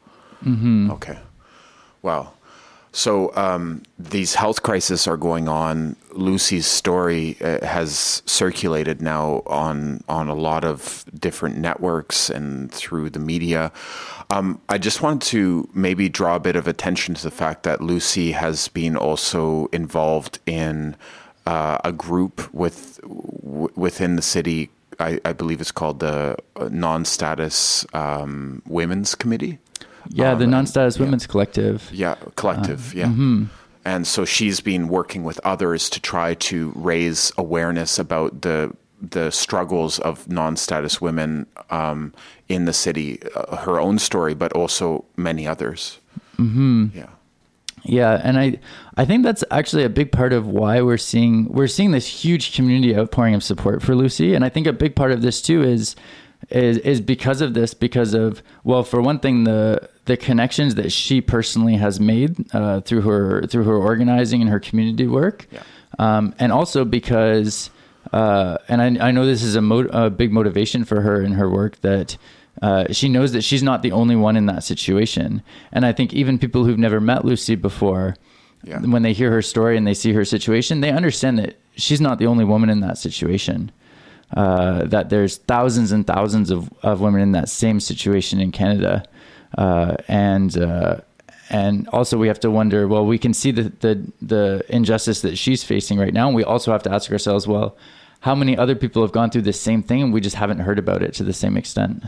Mm-hmm. 0.44 0.90
Okay. 0.92 1.18
Wow. 2.02 2.32
So 2.92 3.34
um, 3.36 3.82
these 3.98 4.34
health 4.34 4.62
crises 4.62 5.06
are 5.06 5.16
going 5.16 5.48
on. 5.48 5.96
Lucy's 6.12 6.66
story 6.66 7.36
uh, 7.40 7.64
has 7.64 8.22
circulated 8.26 9.02
now 9.02 9.42
on 9.46 10.02
on 10.08 10.28
a 10.28 10.34
lot 10.34 10.64
of 10.64 11.04
different 11.18 11.58
networks 11.58 12.30
and 12.30 12.72
through 12.72 13.10
the 13.10 13.18
media. 13.18 13.72
Um, 14.30 14.60
I 14.68 14.78
just 14.78 15.02
want 15.02 15.22
to 15.24 15.68
maybe 15.72 16.08
draw 16.08 16.36
a 16.36 16.40
bit 16.40 16.56
of 16.56 16.66
attention 16.66 17.14
to 17.14 17.22
the 17.22 17.30
fact 17.30 17.62
that 17.62 17.80
Lucy 17.80 18.32
has 18.32 18.68
been 18.68 18.96
also 18.96 19.66
involved 19.72 20.38
in 20.46 20.96
uh, 21.46 21.78
a 21.82 21.92
group 21.92 22.52
with 22.52 23.00
w- 23.02 23.72
within 23.74 24.16
the 24.16 24.22
city. 24.22 24.70
I, 25.00 25.20
I, 25.24 25.32
believe 25.32 25.60
it's 25.60 25.72
called 25.72 26.00
the 26.00 26.36
uh, 26.56 26.68
Non-Status 26.70 27.86
um, 27.94 28.62
Women's 28.66 29.14
Committee. 29.14 29.58
Yeah, 30.08 30.32
um, 30.32 30.38
the 30.38 30.46
Non-Status. 30.46 30.98
Women's 30.98 31.26
Collective. 31.26 31.90
Yeah, 31.92 32.16
collective. 32.36 32.94
Uh, 32.94 32.98
yeah. 32.98 33.06
Mm-hmm. 33.06 33.44
And 33.84 34.06
so 34.06 34.24
she's 34.24 34.60
been 34.60 34.88
working 34.88 35.24
with 35.24 35.40
others 35.44 35.88
to 35.90 36.00
try 36.00 36.34
to 36.34 36.72
raise 36.74 37.32
awareness 37.38 37.98
about 37.98 38.42
the 38.42 38.74
the 39.00 39.30
struggles 39.30 40.00
of 40.00 40.28
non-status 40.28 41.00
women 41.00 41.46
um, 41.70 42.12
in 42.48 42.64
the 42.64 42.72
city, 42.72 43.20
uh, 43.36 43.56
her 43.58 43.78
own 43.78 43.96
story, 43.96 44.34
but 44.34 44.52
also 44.54 45.04
many 45.16 45.46
others. 45.46 46.00
Mm-hmm. 46.36 46.86
Yeah. 46.94 47.06
Yeah, 47.84 48.20
and 48.22 48.38
I 48.38 48.58
I 48.96 49.04
think 49.04 49.22
that's 49.22 49.44
actually 49.50 49.84
a 49.84 49.88
big 49.88 50.12
part 50.12 50.32
of 50.32 50.46
why 50.48 50.82
we're 50.82 50.98
seeing 50.98 51.46
we're 51.48 51.68
seeing 51.68 51.92
this 51.92 52.06
huge 52.06 52.54
community 52.54 52.94
outpouring 52.96 53.34
of 53.34 53.42
support 53.42 53.82
for 53.82 53.94
Lucy, 53.94 54.34
and 54.34 54.44
I 54.44 54.48
think 54.48 54.66
a 54.66 54.72
big 54.72 54.94
part 54.94 55.12
of 55.12 55.22
this 55.22 55.40
too 55.40 55.62
is 55.62 55.96
is 56.50 56.78
is 56.78 57.00
because 57.00 57.40
of 57.40 57.54
this 57.54 57.74
because 57.74 58.14
of 58.14 58.42
well 58.64 58.82
for 58.82 59.00
one 59.02 59.18
thing 59.18 59.44
the 59.44 59.88
the 60.06 60.16
connections 60.16 60.76
that 60.76 60.90
she 60.90 61.20
personally 61.20 61.76
has 61.76 62.00
made 62.00 62.46
uh, 62.54 62.80
through 62.80 63.02
her 63.02 63.46
through 63.46 63.64
her 63.64 63.76
organizing 63.76 64.40
and 64.40 64.50
her 64.50 64.60
community 64.60 65.06
work, 65.06 65.46
yeah. 65.50 65.62
um, 65.98 66.34
and 66.38 66.50
also 66.50 66.84
because 66.84 67.70
uh, 68.12 68.56
and 68.68 68.80
I, 68.80 69.08
I, 69.08 69.10
know 69.10 69.26
this 69.26 69.42
is 69.42 69.54
a, 69.54 69.60
mo- 69.60 69.88
a, 69.90 70.08
big 70.08 70.32
motivation 70.32 70.84
for 70.84 71.02
her 71.02 71.20
in 71.20 71.32
her 71.32 71.50
work 71.50 71.78
that 71.82 72.16
uh, 72.62 72.90
she 72.90 73.08
knows 73.08 73.32
that 73.32 73.42
she's 73.42 73.62
not 73.62 73.82
the 73.82 73.92
only 73.92 74.16
one 74.16 74.36
in 74.36 74.46
that 74.46 74.64
situation. 74.64 75.42
And 75.72 75.84
I 75.84 75.92
think 75.92 76.14
even 76.14 76.38
people 76.38 76.64
who've 76.64 76.78
never 76.78 77.00
met 77.00 77.24
Lucy 77.24 77.54
before, 77.54 78.16
yeah. 78.64 78.80
when 78.80 79.02
they 79.02 79.12
hear 79.12 79.30
her 79.30 79.42
story 79.42 79.76
and 79.76 79.86
they 79.86 79.94
see 79.94 80.12
her 80.12 80.24
situation, 80.24 80.80
they 80.80 80.90
understand 80.90 81.38
that 81.38 81.58
she's 81.76 82.00
not 82.00 82.18
the 82.18 82.26
only 82.26 82.44
woman 82.44 82.70
in 82.70 82.80
that 82.80 82.98
situation. 82.98 83.70
Uh, 84.36 84.84
that 84.84 85.08
there's 85.08 85.38
thousands 85.38 85.90
and 85.90 86.06
thousands 86.06 86.50
of, 86.50 86.70
of 86.82 87.00
women 87.00 87.20
in 87.20 87.32
that 87.32 87.48
same 87.48 87.80
situation 87.80 88.40
in 88.40 88.52
Canada. 88.52 89.02
Uh, 89.56 89.96
and 90.06 90.58
uh, 90.58 90.98
and 91.50 91.88
also 91.88 92.18
we 92.18 92.28
have 92.28 92.40
to 92.40 92.50
wonder 92.50 92.86
well 92.86 93.06
we 93.06 93.18
can 93.18 93.32
see 93.32 93.50
the, 93.50 93.72
the 93.80 94.12
the 94.20 94.62
injustice 94.68 95.22
that 95.22 95.38
she's 95.38 95.64
facing 95.64 95.98
right 95.98 96.12
now 96.12 96.26
and 96.26 96.36
we 96.36 96.44
also 96.44 96.70
have 96.72 96.82
to 96.82 96.92
ask 96.92 97.10
ourselves 97.10 97.46
well 97.46 97.76
how 98.20 98.34
many 98.34 98.56
other 98.56 98.74
people 98.74 99.00
have 99.02 99.12
gone 99.12 99.30
through 99.30 99.42
the 99.42 99.52
same 99.52 99.82
thing 99.82 100.02
and 100.02 100.12
we 100.12 100.20
just 100.20 100.36
haven't 100.36 100.58
heard 100.58 100.78
about 100.78 101.02
it 101.02 101.14
to 101.14 101.24
the 101.24 101.32
same 101.32 101.56
extent 101.56 102.02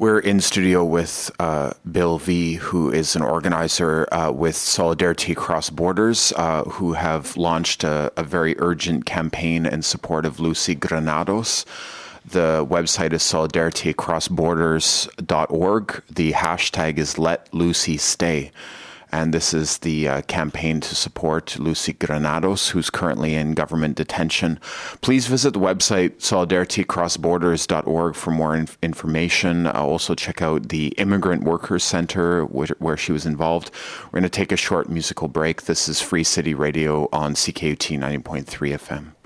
we're 0.00 0.18
in 0.18 0.40
studio 0.40 0.82
with 0.82 1.30
uh, 1.38 1.72
Bill 1.92 2.16
V, 2.16 2.54
who 2.54 2.90
is 2.90 3.14
an 3.14 3.20
organizer 3.20 4.08
uh, 4.10 4.32
with 4.32 4.56
Solidarity 4.56 5.32
Across 5.32 5.68
Borders, 5.70 6.32
uh, 6.36 6.64
who 6.64 6.94
have 6.94 7.36
launched 7.36 7.84
a, 7.84 8.10
a, 8.16 8.22
very 8.22 8.54
urgent 8.58 9.04
campaign 9.04 9.66
in 9.66 9.82
support 9.82 10.24
of 10.24 10.40
Lucy 10.40 10.74
Granados. 10.74 11.66
The 12.24 12.66
website 12.66 13.12
is 13.12 13.22
solidarityacrossborders.org. 13.22 16.02
The 16.10 16.32
hashtag 16.32 16.96
is 16.96 17.18
Let 17.18 17.52
Lucy 17.52 17.98
Stay. 17.98 18.52
And 19.12 19.34
this 19.34 19.52
is 19.52 19.78
the 19.78 20.08
uh, 20.08 20.22
campaign 20.22 20.80
to 20.80 20.94
support 20.94 21.58
Lucy 21.58 21.92
Granados, 21.92 22.70
who's 22.70 22.90
currently 22.90 23.34
in 23.34 23.54
government 23.54 23.96
detention. 23.96 24.58
Please 25.00 25.26
visit 25.26 25.52
the 25.52 25.60
website 25.60 26.18
solidarityacrossborders.org 26.18 28.14
for 28.14 28.30
more 28.30 28.56
in- 28.56 28.68
information. 28.82 29.66
Uh, 29.66 29.72
also, 29.72 30.14
check 30.14 30.40
out 30.40 30.68
the 30.68 30.88
Immigrant 30.98 31.44
Workers 31.44 31.84
Center, 31.84 32.44
where, 32.44 32.68
where 32.78 32.96
she 32.96 33.12
was 33.12 33.26
involved. 33.26 33.70
We're 34.04 34.20
going 34.20 34.22
to 34.24 34.28
take 34.28 34.52
a 34.52 34.56
short 34.56 34.88
musical 34.88 35.28
break. 35.28 35.62
This 35.62 35.88
is 35.88 36.00
Free 36.00 36.24
City 36.24 36.54
Radio 36.54 37.08
on 37.12 37.34
CKUT 37.34 37.98
90.3 37.98 38.44
FM. 38.44 39.19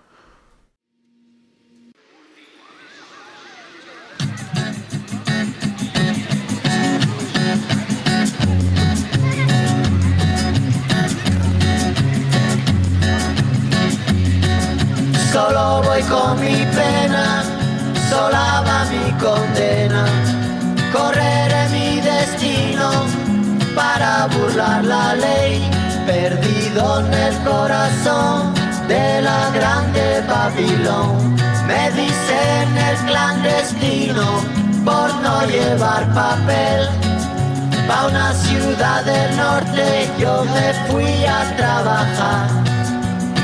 Solo 15.55 15.83
voy 15.83 16.03
con 16.03 16.41
mi 16.41 16.67
pena, 16.75 17.45
sola 18.11 18.65
va 18.67 18.85
mi 18.91 19.13
condena. 19.23 20.05
Correré 20.93 21.69
mi 21.69 22.01
destino 22.01 22.91
para 23.73 24.27
burlar 24.35 24.85
la 24.85 25.15
ley, 25.15 25.63
perdido 26.07 26.99
en 26.99 27.15
el 27.15 27.35
corazón 27.45 28.53
de 28.89 29.23
la 29.23 29.51
grande 29.55 30.25
Babilón. 30.29 31.37
Me 31.69 31.89
dicen 31.93 32.77
el 32.89 32.97
clandestino 33.07 34.27
por 34.85 35.15
no 35.23 35.47
llevar 35.47 36.13
papel. 36.15 36.89
Pa' 37.87 38.09
una 38.09 38.33
ciudad 38.33 39.05
del 39.05 39.37
norte 39.37 40.11
yo 40.19 40.45
me 40.47 40.75
fui 40.89 41.25
a 41.25 41.57
trabajar 41.57 42.74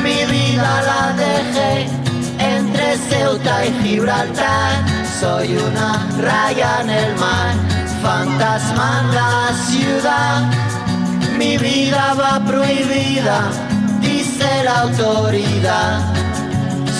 mi 0.02 0.24
vida 0.24 0.82
la 0.82 1.12
dejé 1.12 1.86
entre 2.38 2.96
Ceuta 3.08 3.66
y 3.66 3.72
Gibraltar. 3.82 4.72
Soy 5.20 5.56
una 5.56 6.06
raya 6.20 6.80
en 6.82 6.90
el 6.90 7.16
mar, 7.16 7.54
fantasma 8.02 9.00
en 9.00 9.14
la 9.14 9.52
ciudad. 9.68 10.50
Mi 11.38 11.56
vida 11.58 12.14
va 12.14 12.40
prohibida, 12.44 13.50
dice 14.00 14.64
la 14.64 14.80
autoridad. 14.82 16.00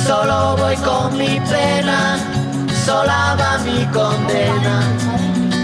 Solo 0.07 0.57
voy 0.57 0.77
con 0.77 1.17
mi 1.17 1.41
pena, 1.41 2.19
sola 2.85 3.37
va 3.39 3.59
mi 3.59 3.85
condena. 3.87 4.77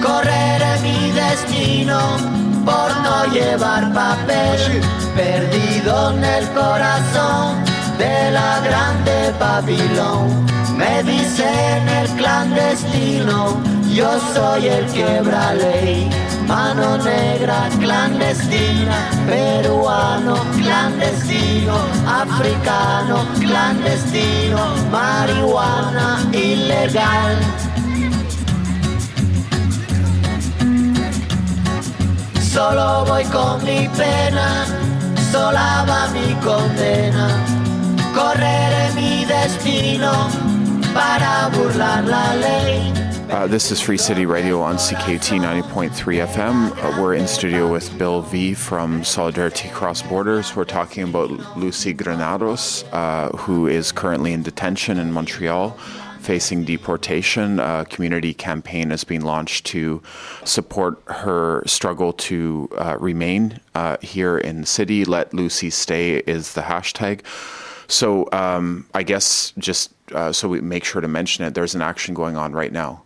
Correré 0.02 0.78
mi 0.82 1.10
destino 1.10 2.36
por 2.66 2.90
no 3.04 3.24
llevar 3.32 3.92
papel, 3.92 4.82
perdido 5.14 6.10
en 6.10 6.24
el 6.24 6.48
corazón 6.48 7.62
de 7.96 8.32
la 8.32 8.60
grande 8.60 9.32
Babilón. 9.38 10.44
Me 10.76 11.02
dicen 11.04 11.88
el 11.88 12.08
clandestino, 12.18 13.56
yo 13.94 14.10
soy 14.34 14.66
el 14.66 14.84
quebra 14.86 15.54
ley. 15.54 16.10
Mano 16.46 16.98
negra 16.98 17.68
clandestina, 17.80 18.98
peruano 19.26 20.36
clandestino, 20.56 21.76
africano 22.06 23.26
clandestino, 23.40 24.58
marihuana 24.90 26.20
ilegal. 26.32 27.36
Solo 32.56 33.04
voy 33.04 33.22
con 33.24 33.62
mi 33.64 33.86
pena, 33.98 34.64
sola 35.30 35.84
va 35.86 36.08
mi 36.10 36.34
condena. 36.40 37.28
Correré 38.14 38.94
mi 38.94 39.26
destino 39.26 40.30
para 40.94 41.50
burlar 41.52 42.02
la 42.06 42.34
ley. 42.36 42.90
Uh, 43.28 43.46
this 43.46 43.70
is 43.70 43.78
Free 43.82 43.98
City 43.98 44.24
Radio 44.24 44.62
on 44.62 44.76
CKUT 44.76 45.38
90.3 45.38 46.26
FM. 46.26 46.70
Uh, 46.70 47.02
we're 47.02 47.12
in 47.12 47.28
studio 47.28 47.70
with 47.70 47.90
Bill 47.98 48.22
V 48.22 48.54
from 48.54 49.04
Solidarity 49.04 49.68
Cross 49.68 50.04
Borders. 50.08 50.56
We're 50.56 50.64
talking 50.64 51.02
about 51.02 51.28
Lucy 51.58 51.92
Granados, 51.92 52.84
uh, 52.92 53.28
who 53.36 53.66
is 53.66 53.92
currently 53.92 54.32
in 54.32 54.42
detention 54.42 54.98
in 54.98 55.12
Montreal 55.12 55.76
facing 56.26 56.64
deportation. 56.64 57.60
A 57.60 57.86
community 57.88 58.34
campaign 58.34 58.90
has 58.90 59.04
been 59.04 59.22
launched 59.22 59.64
to 59.66 60.02
support 60.44 61.00
her 61.06 61.62
struggle 61.66 62.12
to 62.12 62.68
uh, 62.76 62.96
remain 62.98 63.60
uh, 63.76 63.96
here 64.02 64.36
in 64.36 64.62
the 64.62 64.66
city. 64.66 65.04
Let 65.04 65.32
Lucy 65.32 65.70
stay 65.70 66.16
is 66.16 66.54
the 66.54 66.62
hashtag. 66.62 67.20
So 67.86 68.28
um, 68.32 68.86
I 68.92 69.04
guess 69.04 69.52
just 69.56 69.92
uh, 70.12 70.32
so 70.32 70.48
we 70.48 70.60
make 70.60 70.84
sure 70.84 71.00
to 71.00 71.08
mention 71.08 71.44
it, 71.44 71.54
there's 71.54 71.76
an 71.76 71.82
action 71.82 72.12
going 72.14 72.36
on 72.36 72.52
right 72.52 72.72
now. 72.72 73.02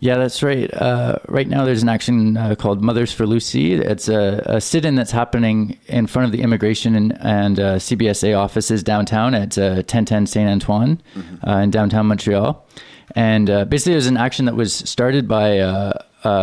Yeah, 0.00 0.18
that's 0.18 0.42
right. 0.42 0.72
Uh, 0.72 1.18
right 1.28 1.48
now, 1.48 1.64
there's 1.64 1.82
an 1.82 1.88
action 1.88 2.36
uh, 2.36 2.54
called 2.54 2.82
Mothers 2.82 3.12
for 3.12 3.26
Lucy. 3.26 3.74
It's 3.74 4.08
a, 4.08 4.42
a, 4.46 4.60
sit-in 4.60 4.94
that's 4.94 5.10
happening 5.10 5.78
in 5.86 6.06
front 6.06 6.26
of 6.26 6.32
the 6.32 6.42
immigration 6.42 6.94
and, 6.94 7.16
and 7.20 7.60
uh, 7.60 7.76
CBSA 7.76 8.36
offices 8.36 8.82
downtown 8.82 9.34
at 9.34 9.56
1010 9.56 10.22
uh, 10.22 10.26
Saint 10.26 10.48
Antoine 10.48 11.00
mm-hmm. 11.14 11.48
Uh, 11.48 11.60
in 11.60 11.70
downtown 11.70 12.06
Montreal. 12.06 12.66
And 13.14 13.48
uh, 13.48 13.64
basically, 13.64 13.92
it 13.92 13.96
was 13.96 14.06
an 14.06 14.16
action 14.16 14.44
that 14.46 14.56
was 14.56 14.74
started 14.74 15.28
by 15.28 15.92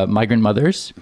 migrant 0.08 0.42
mothers, 0.42 0.94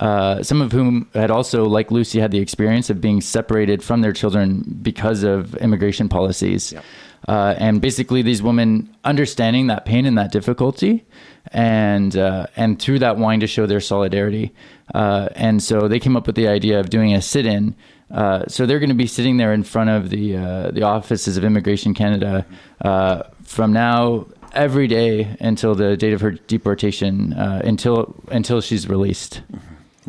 mm-hmm. 0.00 0.42
some 0.42 0.62
of 0.62 0.72
whom 0.72 1.08
had 1.14 1.30
also, 1.30 1.64
like 1.64 1.90
Lucy, 1.90 2.18
had 2.18 2.30
the 2.30 2.38
experience 2.38 2.90
of 2.90 3.00
being 3.00 3.20
separated 3.20 3.82
from 3.82 4.00
their 4.00 4.12
children 4.12 4.78
because 4.82 5.22
of 5.22 5.54
immigration 5.56 6.08
policies. 6.08 6.72
Yep. 6.72 6.84
Uh, 7.28 7.54
and 7.58 7.80
basically, 7.80 8.22
these 8.22 8.42
women 8.42 8.94
understanding 9.04 9.66
that 9.66 9.84
pain 9.84 10.06
and 10.06 10.16
that 10.16 10.32
difficulty, 10.32 11.04
and 11.52 12.16
uh, 12.16 12.46
and 12.56 12.80
through 12.80 12.98
that 12.98 13.16
wanting 13.16 13.40
to 13.40 13.46
show 13.46 13.66
their 13.66 13.80
solidarity. 13.80 14.52
Uh, 14.94 15.28
and 15.34 15.62
so 15.62 15.88
they 15.88 16.00
came 16.00 16.16
up 16.16 16.26
with 16.26 16.36
the 16.36 16.48
idea 16.48 16.80
of 16.80 16.90
doing 16.90 17.14
a 17.14 17.22
sit-in. 17.22 17.74
Uh, 18.10 18.44
so 18.48 18.66
they're 18.66 18.80
going 18.80 18.88
to 18.88 18.94
be 18.94 19.06
sitting 19.06 19.36
there 19.36 19.52
in 19.52 19.62
front 19.62 19.90
of 19.90 20.10
the 20.10 20.36
uh, 20.36 20.70
the 20.70 20.82
offices 20.82 21.36
of 21.36 21.44
Immigration 21.44 21.94
Canada 21.94 22.46
uh, 22.80 23.22
from 23.44 23.72
now 23.72 24.26
every 24.52 24.88
day 24.88 25.36
until 25.40 25.74
the 25.74 25.96
date 25.96 26.12
of 26.12 26.20
her 26.20 26.32
deportation, 26.32 27.32
until 27.34 28.16
until 28.28 28.60
she's 28.60 28.88
released. 28.88 29.42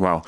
Wow. 0.02 0.22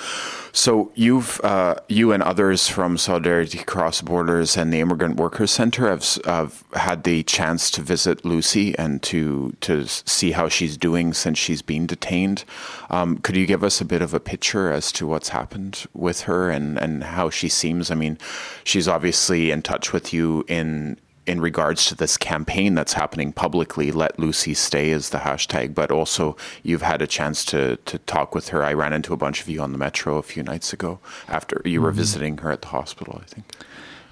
So 0.53 0.93
you've 0.95 1.41
uh, 1.43 1.75
you 1.89 2.13
and 2.13 2.23
others 2.23 2.69
from 2.69 2.97
Solidarity 2.97 3.59
Cross 3.59 4.03
Borders 4.03 4.57
and 4.57 4.73
the 4.73 4.79
Immigrant 4.79 5.17
Workers 5.17 5.51
Center 5.51 5.89
have, 5.89 6.17
have 6.27 6.63
had 6.75 7.03
the 7.03 7.25
chance 7.25 7.73
to 7.73 7.83
visit 7.83 8.25
Lucy 8.25 8.79
and 8.79 9.03
to 9.03 9.53
to 9.63 9.89
see 9.89 10.31
how 10.31 10.49
she's 10.49 10.77
doing 10.77 11.13
since 11.13 11.41
she's 11.41 11.61
been 11.61 11.87
detained. 11.87 12.45
Um, 12.89 13.19
could 13.19 13.35
you 13.35 13.47
give 13.47 13.65
us 13.65 13.81
a 13.81 13.85
bit 13.85 14.01
of 14.01 14.15
a 14.15 14.21
picture 14.21 14.71
as 14.71 14.93
to 14.93 15.09
what's 15.09 15.31
happened 15.31 15.87
with 15.93 16.21
her 16.23 16.51
and, 16.51 16.79
and 16.79 17.03
how 17.03 17.29
she 17.29 17.49
seems? 17.49 17.91
I 17.91 17.97
mean, 17.97 18.17
she's 18.63 18.87
obviously 18.87 19.51
in 19.51 19.63
touch 19.63 19.93
with 19.93 20.13
you 20.13 20.45
in 20.47 20.99
in 21.27 21.41
regards 21.41 21.87
to 21.87 21.95
this 21.95 22.17
campaign 22.17 22.75
that's 22.75 22.93
happening 22.93 23.33
publicly, 23.33 23.91
let 23.91 24.19
Lucy 24.19 24.55
stay 24.55 24.91
is 24.91 25.11
the 25.11 25.19
hashtag, 25.19 25.75
but 25.75 25.91
also 25.91 26.37
you've 26.63 26.83
had 26.83 27.01
a 27.01 27.07
chance 27.07 27.45
to 27.47 27.77
to 27.85 27.99
talk 27.99 28.35
with 28.35 28.49
her. 28.49 28.63
I 28.63 28.73
ran 28.73 28.93
into 28.93 29.13
a 29.13 29.17
bunch 29.17 29.41
of 29.41 29.49
you 29.49 29.61
on 29.61 29.73
the 29.73 29.79
metro 29.79 30.19
a 30.19 30.23
few 30.23 30.43
nights 30.43 30.73
ago 30.73 30.99
after 31.29 31.61
you 31.65 31.81
were 31.81 31.91
mm-hmm. 31.91 31.99
visiting 31.99 32.39
her 32.39 32.51
at 32.51 32.63
the 32.63 32.69
hospital, 32.69 33.21
I 33.23 33.27
think. 33.27 33.47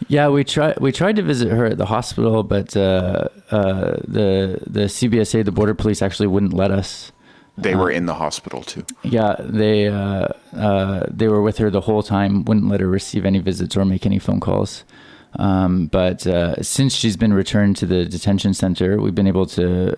Yeah, 0.08 0.28
we 0.28 0.44
tried 0.44 0.78
we 0.80 0.92
tried 0.92 1.16
to 1.16 1.22
visit 1.22 1.50
her 1.50 1.66
at 1.66 1.78
the 1.78 1.86
hospital, 1.86 2.42
but 2.42 2.76
uh, 2.76 3.28
uh, 3.50 3.96
the 4.06 4.58
the 4.66 4.84
CBSA, 4.84 5.44
the 5.44 5.52
border 5.52 5.74
police, 5.74 6.02
actually 6.02 6.26
wouldn't 6.28 6.52
let 6.52 6.70
us. 6.70 7.12
They 7.58 7.74
were 7.74 7.90
uh, 7.90 7.96
in 7.96 8.06
the 8.06 8.14
hospital 8.14 8.62
too. 8.62 8.84
Yeah, 9.02 9.36
they 9.38 9.88
uh, 9.88 10.28
uh, 10.56 11.06
they 11.08 11.28
were 11.28 11.42
with 11.42 11.58
her 11.58 11.70
the 11.70 11.82
whole 11.82 12.02
time. 12.02 12.44
Wouldn't 12.44 12.68
let 12.68 12.80
her 12.80 12.88
receive 12.88 13.24
any 13.24 13.38
visits 13.38 13.76
or 13.76 13.84
make 13.84 14.06
any 14.06 14.18
phone 14.18 14.40
calls. 14.40 14.84
Um, 15.38 15.86
but 15.86 16.26
uh, 16.26 16.62
since 16.62 16.94
she's 16.94 17.16
been 17.16 17.32
returned 17.32 17.76
to 17.78 17.86
the 17.86 18.04
detention 18.04 18.54
center, 18.54 19.00
we've 19.00 19.14
been 19.14 19.26
able 19.26 19.46
to 19.46 19.94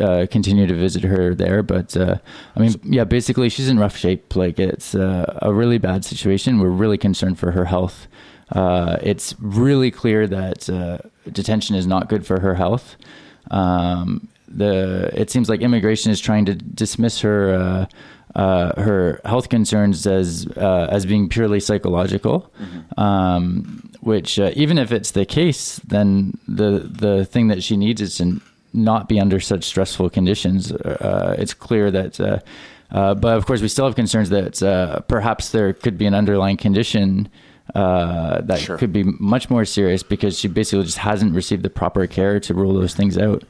uh, 0.00 0.26
continue 0.30 0.66
to 0.66 0.74
visit 0.74 1.04
her 1.04 1.34
there. 1.34 1.62
But 1.62 1.96
uh, 1.96 2.16
I 2.56 2.60
mean, 2.60 2.74
yeah, 2.84 3.04
basically, 3.04 3.48
she's 3.48 3.68
in 3.68 3.78
rough 3.78 3.96
shape. 3.96 4.36
Like 4.36 4.58
it's 4.58 4.94
uh, 4.94 5.38
a 5.42 5.52
really 5.52 5.78
bad 5.78 6.04
situation. 6.04 6.58
We're 6.58 6.68
really 6.68 6.98
concerned 6.98 7.38
for 7.38 7.52
her 7.52 7.64
health. 7.64 8.06
Uh, 8.52 8.98
it's 9.02 9.34
really 9.40 9.90
clear 9.90 10.26
that 10.26 10.68
uh, 10.68 10.98
detention 11.32 11.76
is 11.76 11.86
not 11.86 12.08
good 12.08 12.26
for 12.26 12.40
her 12.40 12.54
health. 12.54 12.96
Um, 13.50 14.28
the 14.46 15.10
it 15.18 15.30
seems 15.30 15.48
like 15.48 15.60
immigration 15.60 16.12
is 16.12 16.20
trying 16.20 16.44
to 16.44 16.54
dismiss 16.54 17.20
her 17.20 17.88
uh, 18.34 18.80
her 18.80 19.20
health 19.24 19.48
concerns 19.48 20.06
as 20.06 20.46
uh, 20.56 20.88
as 20.90 21.06
being 21.06 21.28
purely 21.28 21.60
psychological, 21.60 22.52
mm-hmm. 22.60 23.00
um, 23.00 23.90
which 24.00 24.40
uh, 24.40 24.50
even 24.56 24.76
if 24.76 24.90
it's 24.90 25.12
the 25.12 25.24
case, 25.24 25.76
then 25.86 26.36
the 26.48 26.80
the 26.80 27.24
thing 27.24 27.48
that 27.48 27.62
she 27.62 27.76
needs 27.76 28.00
is 28.00 28.16
to 28.16 28.40
not 28.72 29.08
be 29.08 29.20
under 29.20 29.38
such 29.38 29.62
stressful 29.62 30.10
conditions. 30.10 30.72
Uh, 30.72 31.36
it's 31.38 31.54
clear 31.54 31.90
that. 31.90 32.18
Uh, 32.18 32.38
uh, 32.90 33.14
but 33.14 33.36
of 33.36 33.46
course, 33.46 33.60
we 33.60 33.66
still 33.66 33.86
have 33.86 33.96
concerns 33.96 34.30
that 34.30 35.04
perhaps 35.08 35.50
there 35.50 35.72
could 35.72 35.98
be 35.98 36.06
an 36.06 36.14
underlying 36.14 36.56
condition 36.56 37.28
that 37.74 38.58
sure. 38.60 38.76
could 38.76 38.92
be 38.92 39.02
much 39.02 39.50
more 39.50 39.64
serious 39.64 40.02
because 40.04 40.38
she 40.38 40.46
basically 40.46 40.84
just 40.84 40.98
hasn't 40.98 41.34
received 41.34 41.62
the 41.64 41.70
proper 41.70 42.06
care 42.06 42.38
to 42.38 42.54
rule 42.54 42.74
those 42.74 42.94
things 42.94 43.18
out. 43.18 43.42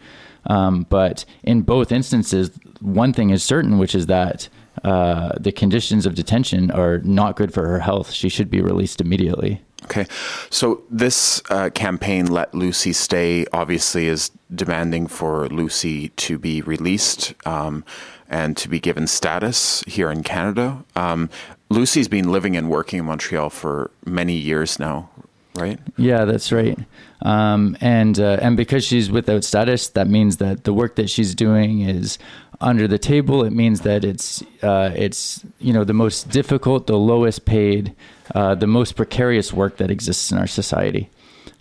Um, 0.46 0.86
but 0.88 1.24
in 1.42 1.62
both 1.62 1.92
instances, 1.92 2.50
one 2.80 3.12
thing 3.12 3.30
is 3.30 3.42
certain, 3.42 3.78
which 3.78 3.94
is 3.94 4.06
that 4.06 4.48
uh, 4.84 5.32
the 5.40 5.52
conditions 5.52 6.06
of 6.06 6.14
detention 6.14 6.70
are 6.70 6.98
not 6.98 7.36
good 7.36 7.52
for 7.52 7.66
her 7.66 7.80
health. 7.80 8.12
She 8.12 8.28
should 8.28 8.50
be 8.50 8.60
released 8.60 9.00
immediately. 9.00 9.62
Okay. 9.84 10.06
So 10.50 10.82
this 10.90 11.42
uh, 11.50 11.70
campaign, 11.70 12.26
Let 12.26 12.54
Lucy 12.54 12.92
Stay, 12.92 13.46
obviously 13.52 14.06
is 14.06 14.30
demanding 14.54 15.06
for 15.06 15.46
Lucy 15.48 16.08
to 16.10 16.38
be 16.38 16.62
released 16.62 17.34
um, 17.46 17.84
and 18.30 18.56
to 18.56 18.68
be 18.68 18.80
given 18.80 19.06
status 19.06 19.82
here 19.86 20.10
in 20.10 20.22
Canada. 20.22 20.84
Um, 20.96 21.28
Lucy's 21.68 22.08
been 22.08 22.30
living 22.32 22.56
and 22.56 22.70
working 22.70 23.00
in 23.00 23.04
Montreal 23.04 23.50
for 23.50 23.90
many 24.06 24.34
years 24.34 24.78
now, 24.78 25.10
right? 25.54 25.78
Yeah, 25.98 26.24
that's 26.24 26.50
right. 26.50 26.78
Um, 27.22 27.76
and 27.80 28.18
uh, 28.18 28.38
and 28.40 28.56
because 28.56 28.84
she's 28.84 29.10
without 29.10 29.44
status, 29.44 29.88
that 29.88 30.08
means 30.08 30.38
that 30.38 30.64
the 30.64 30.72
work 30.72 30.96
that 30.96 31.10
she's 31.10 31.34
doing 31.34 31.80
is 31.80 32.18
under 32.64 32.88
the 32.88 32.98
table. 32.98 33.44
It 33.44 33.52
means 33.52 33.82
that 33.82 34.04
it's 34.04 34.42
uh, 34.62 34.90
it's 34.96 35.44
you 35.60 35.72
know 35.72 35.84
the 35.84 35.92
most 35.92 36.30
difficult, 36.30 36.86
the 36.86 36.98
lowest 36.98 37.44
paid, 37.44 37.94
uh, 38.34 38.54
the 38.54 38.66
most 38.66 38.96
precarious 38.96 39.52
work 39.52 39.76
that 39.76 39.90
exists 39.90 40.32
in 40.32 40.38
our 40.38 40.46
society. 40.46 41.10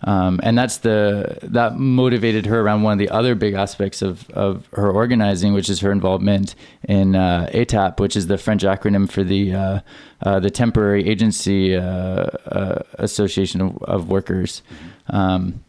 Um, 0.06 0.40
and 0.42 0.56
that's 0.58 0.78
the 0.78 1.38
that 1.42 1.78
motivated 1.78 2.46
her 2.46 2.60
around 2.60 2.82
one 2.82 2.92
of 2.92 2.98
the 2.98 3.08
other 3.08 3.34
big 3.34 3.54
aspects 3.54 4.02
of, 4.02 4.28
of 4.30 4.68
her 4.72 4.90
organizing, 4.90 5.54
which 5.54 5.70
is 5.70 5.80
her 5.80 5.92
involvement 5.92 6.54
in 6.82 7.16
uh, 7.16 7.48
ATTAP, 7.54 8.00
which 8.00 8.16
is 8.16 8.26
the 8.26 8.36
French 8.36 8.62
acronym 8.62 9.10
for 9.10 9.24
the 9.24 9.54
uh, 9.54 9.80
uh, 10.22 10.40
the 10.40 10.50
Temporary 10.50 11.08
Agency 11.08 11.74
uh, 11.74 11.80
uh, 11.80 12.82
Association 12.94 13.60
of, 13.60 13.82
of 13.84 14.08
Workers. 14.08 14.62
Um, 15.08 15.64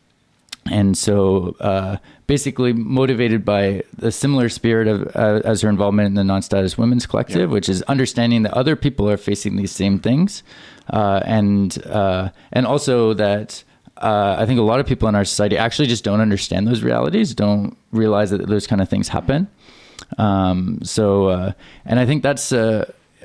and 0.72 0.98
so 0.98 1.56
uh, 1.60 1.98
basically 2.28 2.74
motivated 2.74 3.46
by 3.46 3.84
a 4.02 4.12
similar 4.12 4.50
spirit 4.50 4.88
of 4.88 5.16
uh, 5.16 5.42
as 5.46 5.62
her 5.62 5.70
involvement 5.70 6.08
in 6.08 6.14
the 6.16 6.24
non-status 6.24 6.78
women's 6.78 7.06
collective 7.06 7.52
which 7.52 7.70
is 7.70 7.82
understanding 7.84 8.44
that 8.44 8.54
other 8.54 8.76
people 8.76 9.10
are 9.10 9.18
facing 9.18 9.56
these 9.58 9.72
same 9.72 10.00
things 10.00 10.44
uh, 10.92 11.22
and 11.26 11.86
uh, 11.86 12.30
and 12.52 12.66
also 12.66 13.14
that 13.14 13.64
uh, 13.98 14.36
I 14.38 14.46
think 14.46 14.60
a 14.60 14.64
lot 14.64 14.80
of 14.80 14.86
people 14.86 15.08
in 15.08 15.16
our 15.16 15.24
society 15.24 15.58
actually 15.58 15.88
just 15.88 16.04
don't 16.04 16.20
understand 16.20 16.68
those 16.68 16.84
realities, 16.84 17.34
don't 17.34 17.78
realize 17.92 18.30
that 18.32 18.46
those 18.48 18.68
kind 18.68 18.82
of 18.82 18.90
things 18.90 19.08
happen. 19.08 19.48
Um, 20.18 20.80
so, 20.84 21.28
uh, 21.28 21.52
and 21.86 22.00
I 22.00 22.06
think 22.06 22.22
that's 22.22 22.52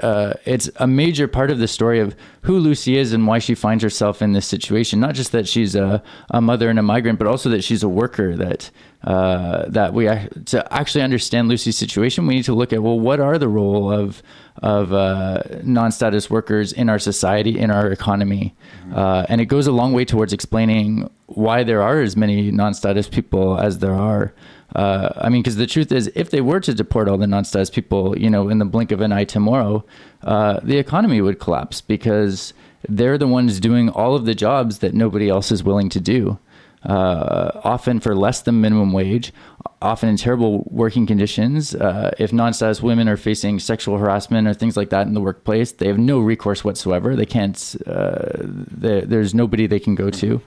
uh, 0.02 0.34
it's 0.44 0.70
a 0.76 0.86
major 0.86 1.28
part 1.28 1.50
of 1.50 1.58
the 1.58 1.68
story 1.68 2.00
of 2.00 2.14
who 2.42 2.58
Lucy 2.58 2.96
is 2.96 3.12
and 3.12 3.26
why 3.26 3.38
she 3.38 3.54
finds 3.54 3.82
herself 3.82 4.22
in 4.22 4.32
this 4.32 4.46
situation. 4.46 5.00
Not 5.00 5.14
just 5.14 5.32
that 5.32 5.46
she's 5.46 5.74
a, 5.74 6.02
a 6.30 6.40
mother 6.40 6.70
and 6.70 6.78
a 6.78 6.82
migrant, 6.82 7.18
but 7.18 7.28
also 7.28 7.48
that 7.50 7.62
she's 7.62 7.82
a 7.82 7.88
worker. 7.88 8.36
That 8.36 8.70
uh, 9.04 9.68
that 9.68 9.94
we 9.94 10.04
to 10.06 10.72
actually 10.72 11.02
understand 11.02 11.48
Lucy's 11.48 11.76
situation, 11.76 12.26
we 12.26 12.34
need 12.34 12.44
to 12.44 12.54
look 12.54 12.72
at 12.72 12.82
well, 12.82 12.98
what 12.98 13.20
are 13.20 13.38
the 13.38 13.48
role 13.48 13.92
of 13.92 14.22
of 14.62 14.92
uh, 14.92 15.42
non-status 15.62 16.28
workers 16.28 16.72
in 16.72 16.88
our 16.88 16.98
society, 16.98 17.58
in 17.58 17.70
our 17.70 17.90
economy, 17.90 18.54
uh, 18.94 19.24
and 19.28 19.40
it 19.40 19.46
goes 19.46 19.66
a 19.66 19.72
long 19.72 19.92
way 19.92 20.04
towards 20.04 20.32
explaining 20.32 21.10
why 21.26 21.62
there 21.62 21.82
are 21.82 22.00
as 22.00 22.16
many 22.16 22.50
non-status 22.50 23.08
people 23.08 23.58
as 23.58 23.78
there 23.78 23.94
are. 23.94 24.32
Uh, 24.74 25.10
I 25.16 25.28
mean, 25.28 25.42
because 25.42 25.56
the 25.56 25.66
truth 25.66 25.90
is, 25.92 26.10
if 26.14 26.30
they 26.30 26.40
were 26.40 26.60
to 26.60 26.74
deport 26.74 27.08
all 27.08 27.18
the 27.18 27.26
non-status 27.26 27.70
people, 27.70 28.16
you 28.18 28.30
know, 28.30 28.48
in 28.48 28.58
the 28.58 28.64
blink 28.64 28.92
of 28.92 29.00
an 29.00 29.12
eye 29.12 29.24
tomorrow, 29.24 29.84
uh, 30.22 30.60
the 30.62 30.78
economy 30.78 31.20
would 31.20 31.40
collapse 31.40 31.80
because 31.80 32.52
they're 32.88 33.18
the 33.18 33.26
ones 33.26 33.60
doing 33.60 33.88
all 33.88 34.14
of 34.14 34.24
the 34.24 34.34
jobs 34.34 34.78
that 34.78 34.94
nobody 34.94 35.28
else 35.28 35.50
is 35.50 35.64
willing 35.64 35.88
to 35.90 36.00
do. 36.00 36.38
Uh, 36.82 37.60
often 37.62 38.00
for 38.00 38.14
less 38.14 38.40
than 38.40 38.58
minimum 38.62 38.90
wage, 38.90 39.34
often 39.82 40.08
in 40.08 40.16
terrible 40.16 40.64
working 40.70 41.06
conditions. 41.06 41.74
Uh, 41.74 42.10
if 42.18 42.32
non-status 42.32 42.80
women 42.82 43.06
are 43.06 43.18
facing 43.18 43.58
sexual 43.58 43.98
harassment 43.98 44.48
or 44.48 44.54
things 44.54 44.78
like 44.78 44.88
that 44.88 45.06
in 45.06 45.12
the 45.12 45.20
workplace, 45.20 45.72
they 45.72 45.88
have 45.88 45.98
no 45.98 46.20
recourse 46.20 46.64
whatsoever. 46.64 47.16
They 47.16 47.26
can't. 47.26 47.76
Uh, 47.86 48.30
there's 48.40 49.34
nobody 49.34 49.66
they 49.66 49.80
can 49.80 49.94
go 49.94 50.08
to. 50.10 50.40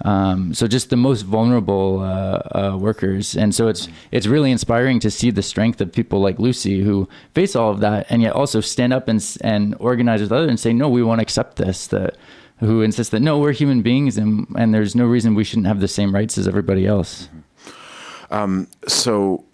Um, 0.00 0.52
so 0.52 0.66
just 0.66 0.90
the 0.90 0.96
most 0.96 1.22
vulnerable 1.22 2.00
uh, 2.00 2.72
uh, 2.72 2.76
workers, 2.76 3.36
and 3.36 3.54
so 3.54 3.68
it's 3.68 3.88
it's 4.10 4.26
really 4.26 4.50
inspiring 4.50 4.98
to 5.00 5.10
see 5.10 5.30
the 5.30 5.42
strength 5.42 5.80
of 5.80 5.92
people 5.92 6.20
like 6.20 6.38
Lucy 6.38 6.82
who 6.82 7.08
face 7.34 7.54
all 7.54 7.70
of 7.70 7.80
that, 7.80 8.06
and 8.10 8.20
yet 8.22 8.32
also 8.32 8.60
stand 8.60 8.92
up 8.92 9.08
and 9.08 9.24
and 9.42 9.76
organize 9.78 10.20
with 10.20 10.32
others 10.32 10.48
and 10.48 10.58
say, 10.58 10.72
no, 10.72 10.88
we 10.88 11.02
won't 11.02 11.20
accept 11.20 11.56
this. 11.56 11.86
That 11.86 12.16
who 12.58 12.82
insist 12.82 13.10
that 13.12 13.20
no, 13.20 13.38
we're 13.38 13.52
human 13.52 13.82
beings, 13.82 14.18
and 14.18 14.46
and 14.56 14.74
there's 14.74 14.96
no 14.96 15.04
reason 15.04 15.34
we 15.34 15.44
shouldn't 15.44 15.68
have 15.68 15.80
the 15.80 15.88
same 15.88 16.14
rights 16.14 16.36
as 16.36 16.48
everybody 16.48 16.86
else. 16.86 17.28
Um, 18.30 18.66
so 18.88 19.44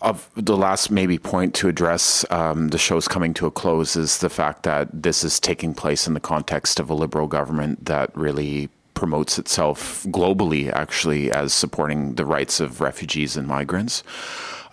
of 0.00 0.30
the 0.34 0.56
last 0.56 0.90
maybe 0.90 1.18
point 1.18 1.54
to 1.54 1.68
address 1.68 2.24
um, 2.30 2.68
the 2.68 2.78
show's 2.78 3.06
coming 3.06 3.34
to 3.34 3.46
a 3.46 3.50
close 3.50 3.96
is 3.96 4.18
the 4.18 4.30
fact 4.30 4.62
that 4.62 4.88
this 5.02 5.22
is 5.24 5.38
taking 5.38 5.74
place 5.74 6.06
in 6.06 6.14
the 6.14 6.20
context 6.20 6.80
of 6.80 6.88
a 6.88 6.94
liberal 6.94 7.26
government 7.26 7.84
that 7.84 8.16
really 8.16 8.70
promotes 9.00 9.38
itself 9.38 10.04
globally, 10.08 10.70
actually, 10.70 11.32
as 11.32 11.54
supporting 11.54 12.16
the 12.16 12.26
rights 12.26 12.60
of 12.60 12.82
refugees 12.82 13.34
and 13.34 13.48
migrants. 13.48 14.04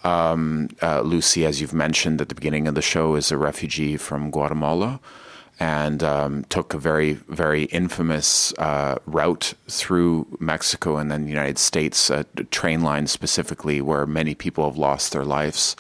Um, 0.04 0.68
uh, 0.82 1.00
Lucy, 1.00 1.46
as 1.46 1.62
you've 1.62 1.74
mentioned 1.74 2.20
at 2.20 2.28
the 2.28 2.36
beginning 2.36 2.68
of 2.68 2.76
the 2.76 2.82
show, 2.82 3.16
is 3.16 3.32
a 3.32 3.38
refugee 3.38 3.96
from 3.96 4.30
Guatemala 4.30 5.00
and 5.62 6.04
um, 6.04 6.44
took 6.50 6.74
a 6.74 6.78
very, 6.78 7.14
very 7.30 7.64
infamous 7.82 8.54
uh, 8.58 8.98
route 9.06 9.54
through 9.70 10.28
Mexico 10.42 10.98
and 10.98 11.10
then 11.10 11.24
the 11.24 11.30
United 11.30 11.58
States, 11.58 12.10
a 12.10 12.26
train 12.52 12.82
line 12.82 13.08
specifically, 13.08 13.80
where 13.80 14.06
many 14.06 14.36
people 14.36 14.66
have 14.66 14.78
lost 14.78 15.14
their 15.14 15.26
lives. 15.26 15.78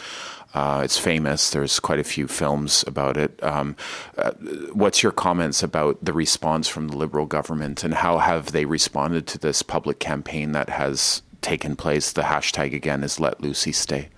Uh, 0.53 0.81
it's 0.83 0.97
famous. 0.97 1.51
There's 1.51 1.79
quite 1.79 1.99
a 1.99 2.03
few 2.03 2.27
films 2.27 2.83
about 2.87 3.17
it. 3.17 3.41
Um, 3.43 3.75
uh, 4.17 4.31
what's 4.73 5.03
your 5.03 5.11
comments 5.11 5.61
about 5.61 6.03
the 6.03 6.13
response 6.13 6.67
from 6.67 6.87
the 6.87 6.97
Liberal 6.97 7.25
government 7.25 7.83
and 7.83 7.93
how 7.93 8.17
have 8.17 8.51
they 8.53 8.65
responded 8.65 9.27
to 9.27 9.37
this 9.37 9.61
public 9.61 9.99
campaign 9.99 10.53
that 10.53 10.69
has 10.69 11.21
taken 11.41 11.75
place? 11.75 12.11
The 12.11 12.23
hashtag 12.23 12.73
again 12.73 13.03
is 13.03 13.19
Let 13.19 13.41
Lucy 13.41 13.71
Stay. 13.71 14.09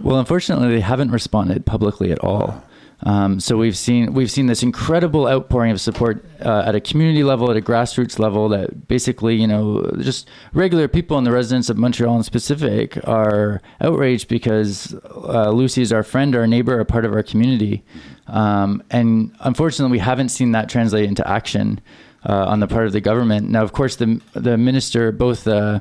Well, 0.00 0.18
unfortunately, 0.18 0.68
they 0.68 0.80
haven't 0.80 1.10
responded 1.10 1.66
publicly 1.66 2.12
at 2.12 2.20
all. 2.20 2.62
Um, 3.04 3.38
so 3.38 3.56
we've 3.56 3.76
seen 3.76 4.12
we've 4.12 4.30
seen 4.30 4.46
this 4.46 4.62
incredible 4.62 5.28
outpouring 5.28 5.70
of 5.70 5.80
support 5.80 6.24
uh, 6.44 6.64
at 6.66 6.74
a 6.74 6.80
community 6.80 7.22
level, 7.22 7.50
at 7.50 7.56
a 7.56 7.60
grassroots 7.60 8.18
level. 8.18 8.48
That 8.48 8.88
basically, 8.88 9.36
you 9.36 9.46
know, 9.46 9.88
just 10.00 10.28
regular 10.52 10.88
people 10.88 11.16
and 11.16 11.26
the 11.26 11.30
residents 11.30 11.70
of 11.70 11.78
Montreal 11.78 12.16
in 12.16 12.22
specific 12.24 12.98
are 13.06 13.62
outraged 13.80 14.28
because 14.28 14.94
uh, 15.14 15.50
Lucy 15.50 15.80
is 15.80 15.92
our 15.92 16.02
friend, 16.02 16.34
our 16.34 16.46
neighbor, 16.46 16.80
a 16.80 16.84
part 16.84 17.04
of 17.04 17.12
our 17.12 17.22
community, 17.22 17.84
um, 18.26 18.82
and 18.90 19.32
unfortunately, 19.40 19.92
we 19.92 20.00
haven't 20.00 20.30
seen 20.30 20.52
that 20.52 20.68
translate 20.68 21.04
into 21.04 21.26
action 21.26 21.80
uh, 22.28 22.46
on 22.46 22.58
the 22.58 22.66
part 22.66 22.86
of 22.86 22.92
the 22.92 23.00
government. 23.00 23.48
Now, 23.48 23.62
of 23.62 23.72
course, 23.72 23.94
the 23.94 24.20
the 24.32 24.58
minister, 24.58 25.12
both 25.12 25.46
uh, 25.46 25.80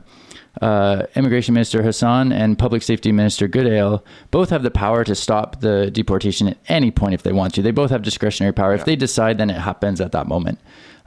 uh, 0.61 1.03
Immigration 1.15 1.53
Minister 1.53 1.83
Hussen 1.83 2.31
and 2.31 2.57
Public 2.57 2.81
Safety 2.83 3.11
Minister 3.11 3.47
Goodale 3.47 4.03
both 4.31 4.49
have 4.49 4.63
the 4.63 4.71
power 4.71 5.03
to 5.03 5.15
stop 5.15 5.61
the 5.61 5.91
deportation 5.91 6.47
at 6.47 6.57
any 6.67 6.91
point 6.91 7.13
if 7.13 7.23
they 7.23 7.31
want 7.31 7.53
to. 7.55 7.61
They 7.61 7.71
both 7.71 7.91
have 7.91 8.01
discretionary 8.01 8.53
power. 8.53 8.73
Yeah. 8.73 8.79
If 8.79 8.85
they 8.85 8.95
decide, 8.95 9.37
then 9.37 9.49
it 9.49 9.57
happens 9.57 10.01
at 10.01 10.11
that 10.13 10.27
moment. 10.27 10.59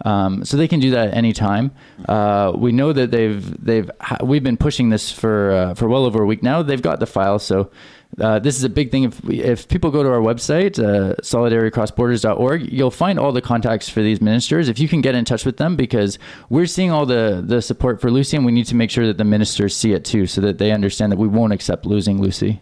Um, 0.05 0.45
so 0.45 0.57
they 0.57 0.69
can 0.69 0.81
do 0.81 0.91
that 0.93 1.09
at 1.09 1.15
any 1.15 1.33
time. 1.33 1.73
Uh, 2.09 2.53
we 2.57 2.73
know 2.73 2.93
that 2.93 3.11
they've 3.11 3.65
they've 3.65 3.91
we've 4.23 4.43
been 4.43 4.57
pushing 4.57 4.89
this 4.89 5.13
for 5.13 5.51
uh, 5.51 5.75
for 5.75 5.89
well 5.89 6.05
over 6.05 6.23
a 6.23 6.27
week 6.27 6.43
now. 6.43 6.63
They've 6.63 6.81
got 6.81 7.01
the 7.01 7.07
file, 7.07 7.39
so 7.39 7.71
uh, 8.21 8.39
this 8.39 8.57
is 8.57 8.65
a 8.65 8.69
big 8.69 8.91
thing. 8.91 9.05
If 9.05 9.25
we, 9.25 9.43
if 9.43 9.69
people 9.69 9.91
go 9.91 10.03
to 10.03 10.11
our 10.11 10.21
website, 10.21 10.79
uh, 10.79 11.15
solidaritycrossborders.org, 11.23 12.73
you'll 12.73 12.91
find 12.91 13.19
all 13.19 13.33
the 13.33 13.43
contacts 13.43 13.89
for 13.89 14.03
these 14.03 14.21
ministers. 14.21 14.69
If 14.69 14.79
you 14.79 14.89
can 14.89 15.01
get 15.01 15.15
in 15.15 15.25
touch 15.25 15.45
with 15.45 15.57
them, 15.57 15.77
because 15.77 16.19
we're 16.49 16.67
seeing 16.67 16.91
all 16.91 17.07
the 17.07 17.43
the 17.45 17.63
support 17.63 18.01
for 18.01 18.11
Lucy, 18.11 18.37
and 18.37 18.47
we 18.47 18.53
need 18.53 18.67
to 18.67 18.75
make 18.75 18.91
sure 18.91 19.07
that 19.07 19.19
the 19.19 19.25
ministers 19.25 19.77
see 19.77 19.93
it 19.93 20.05
too, 20.05 20.27
so 20.27 20.41
that 20.41 20.59
they 20.59 20.73
understand 20.73 21.13
that 21.13 21.19
we 21.19 21.29
won't 21.29 21.53
accept 21.53 21.87
losing 21.87 22.21
Lucy. 22.21 22.61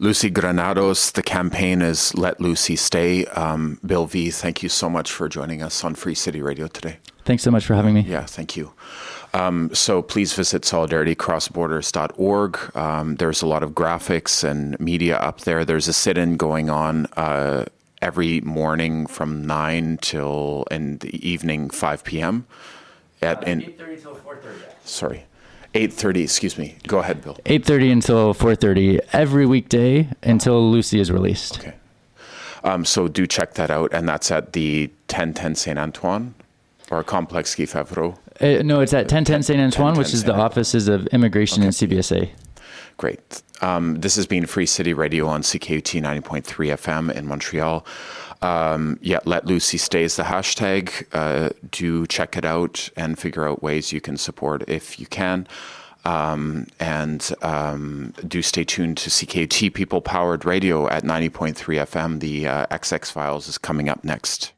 Lucy 0.00 0.28
Granados, 0.28 1.12
the 1.12 1.22
campaign 1.22 1.80
is 1.80 2.14
Let 2.16 2.40
Lucy 2.40 2.74
Stay. 2.74 3.26
Um, 3.26 3.78
Bill 3.86 4.06
V, 4.06 4.30
thank 4.30 4.62
you 4.62 4.68
so 4.68 4.90
much 4.90 5.10
for 5.10 5.28
joining 5.28 5.62
us 5.62 5.84
on 5.84 5.94
Free 5.94 6.16
City 6.16 6.42
Radio 6.42 6.66
today. 6.66 6.98
Thanks 7.24 7.42
so 7.42 7.50
much 7.50 7.64
for 7.64 7.74
having 7.74 7.94
me. 7.94 8.00
Yeah, 8.00 8.26
thank 8.26 8.56
you. 8.56 8.72
Um, 9.34 9.74
so 9.74 10.00
please 10.00 10.32
visit 10.32 10.62
solidaritycrossborders.org. 10.62 12.76
Um, 12.76 13.16
there's 13.16 13.42
a 13.42 13.46
lot 13.46 13.64
of 13.64 13.72
graphics 13.72 14.48
and 14.48 14.78
media 14.78 15.16
up 15.16 15.40
there. 15.40 15.64
There's 15.64 15.88
a 15.88 15.92
sit-in 15.92 16.36
going 16.36 16.70
on 16.70 17.06
uh, 17.16 17.64
every 18.00 18.40
morning 18.42 19.08
from 19.08 19.44
nine 19.44 19.98
till 20.00 20.66
in 20.70 20.98
the 20.98 21.28
evening 21.28 21.68
five 21.68 22.04
p.m. 22.04 22.46
At 23.20 23.38
uh, 23.38 23.50
eight 23.50 23.76
thirty 23.76 24.00
till 24.00 24.14
four 24.14 24.36
thirty. 24.36 24.60
Sorry. 24.84 25.24
8.30 25.74 26.22
excuse 26.22 26.56
me 26.56 26.76
go 26.86 27.00
ahead 27.00 27.20
bill 27.20 27.36
8.30 27.46 27.90
until 27.90 28.32
4.30 28.32 29.00
every 29.12 29.44
weekday 29.44 30.08
until 30.22 30.70
lucy 30.70 31.00
is 31.00 31.10
released 31.10 31.58
okay 31.58 31.74
um, 32.62 32.84
so 32.84 33.08
do 33.08 33.26
check 33.26 33.54
that 33.54 33.72
out 33.72 33.92
and 33.92 34.08
that's 34.08 34.30
at 34.30 34.52
the 34.52 34.86
1010 35.08 35.56
saint 35.56 35.76
antoine 35.76 36.36
or 36.92 37.02
complex 37.02 37.56
Guy 37.56 37.64
Favreau 37.64 38.16
uh, 38.40 38.62
no, 38.62 38.80
it's 38.80 38.92
at 38.92 39.04
1010 39.04 39.42
St. 39.42 39.60
Antoine, 39.60 39.96
which 39.96 40.12
is 40.12 40.24
the 40.24 40.34
offices 40.34 40.88
of 40.88 41.06
immigration 41.08 41.62
okay. 41.62 41.66
and 41.66 41.74
CBSA. 41.74 42.30
Great. 42.96 43.42
Um, 43.60 43.96
this 44.00 44.16
has 44.16 44.26
been 44.26 44.46
Free 44.46 44.66
City 44.66 44.92
Radio 44.92 45.26
on 45.26 45.42
CKUT 45.42 46.00
90.3 46.00 46.42
FM 46.42 47.14
in 47.14 47.26
Montreal. 47.26 47.84
Um, 48.42 48.98
yeah, 49.00 49.20
let 49.24 49.46
Lucy 49.46 49.78
stay 49.78 50.02
is 50.02 50.16
the 50.16 50.24
hashtag. 50.24 51.06
Uh, 51.12 51.50
do 51.70 52.06
check 52.06 52.36
it 52.36 52.44
out 52.44 52.90
and 52.96 53.18
figure 53.18 53.48
out 53.48 53.62
ways 53.62 53.92
you 53.92 54.00
can 54.00 54.16
support 54.16 54.68
if 54.68 55.00
you 55.00 55.06
can. 55.06 55.46
Um, 56.04 56.66
and 56.78 57.32
um, 57.40 58.12
do 58.28 58.42
stay 58.42 58.64
tuned 58.64 58.98
to 58.98 59.10
CKUT 59.10 59.72
People 59.72 60.02
Powered 60.02 60.44
Radio 60.44 60.86
at 60.88 61.02
90.3 61.02 61.54
FM. 61.54 62.20
The 62.20 62.46
uh, 62.46 62.66
XX 62.66 63.10
Files 63.10 63.48
is 63.48 63.56
coming 63.56 63.88
up 63.88 64.04
next. 64.04 64.52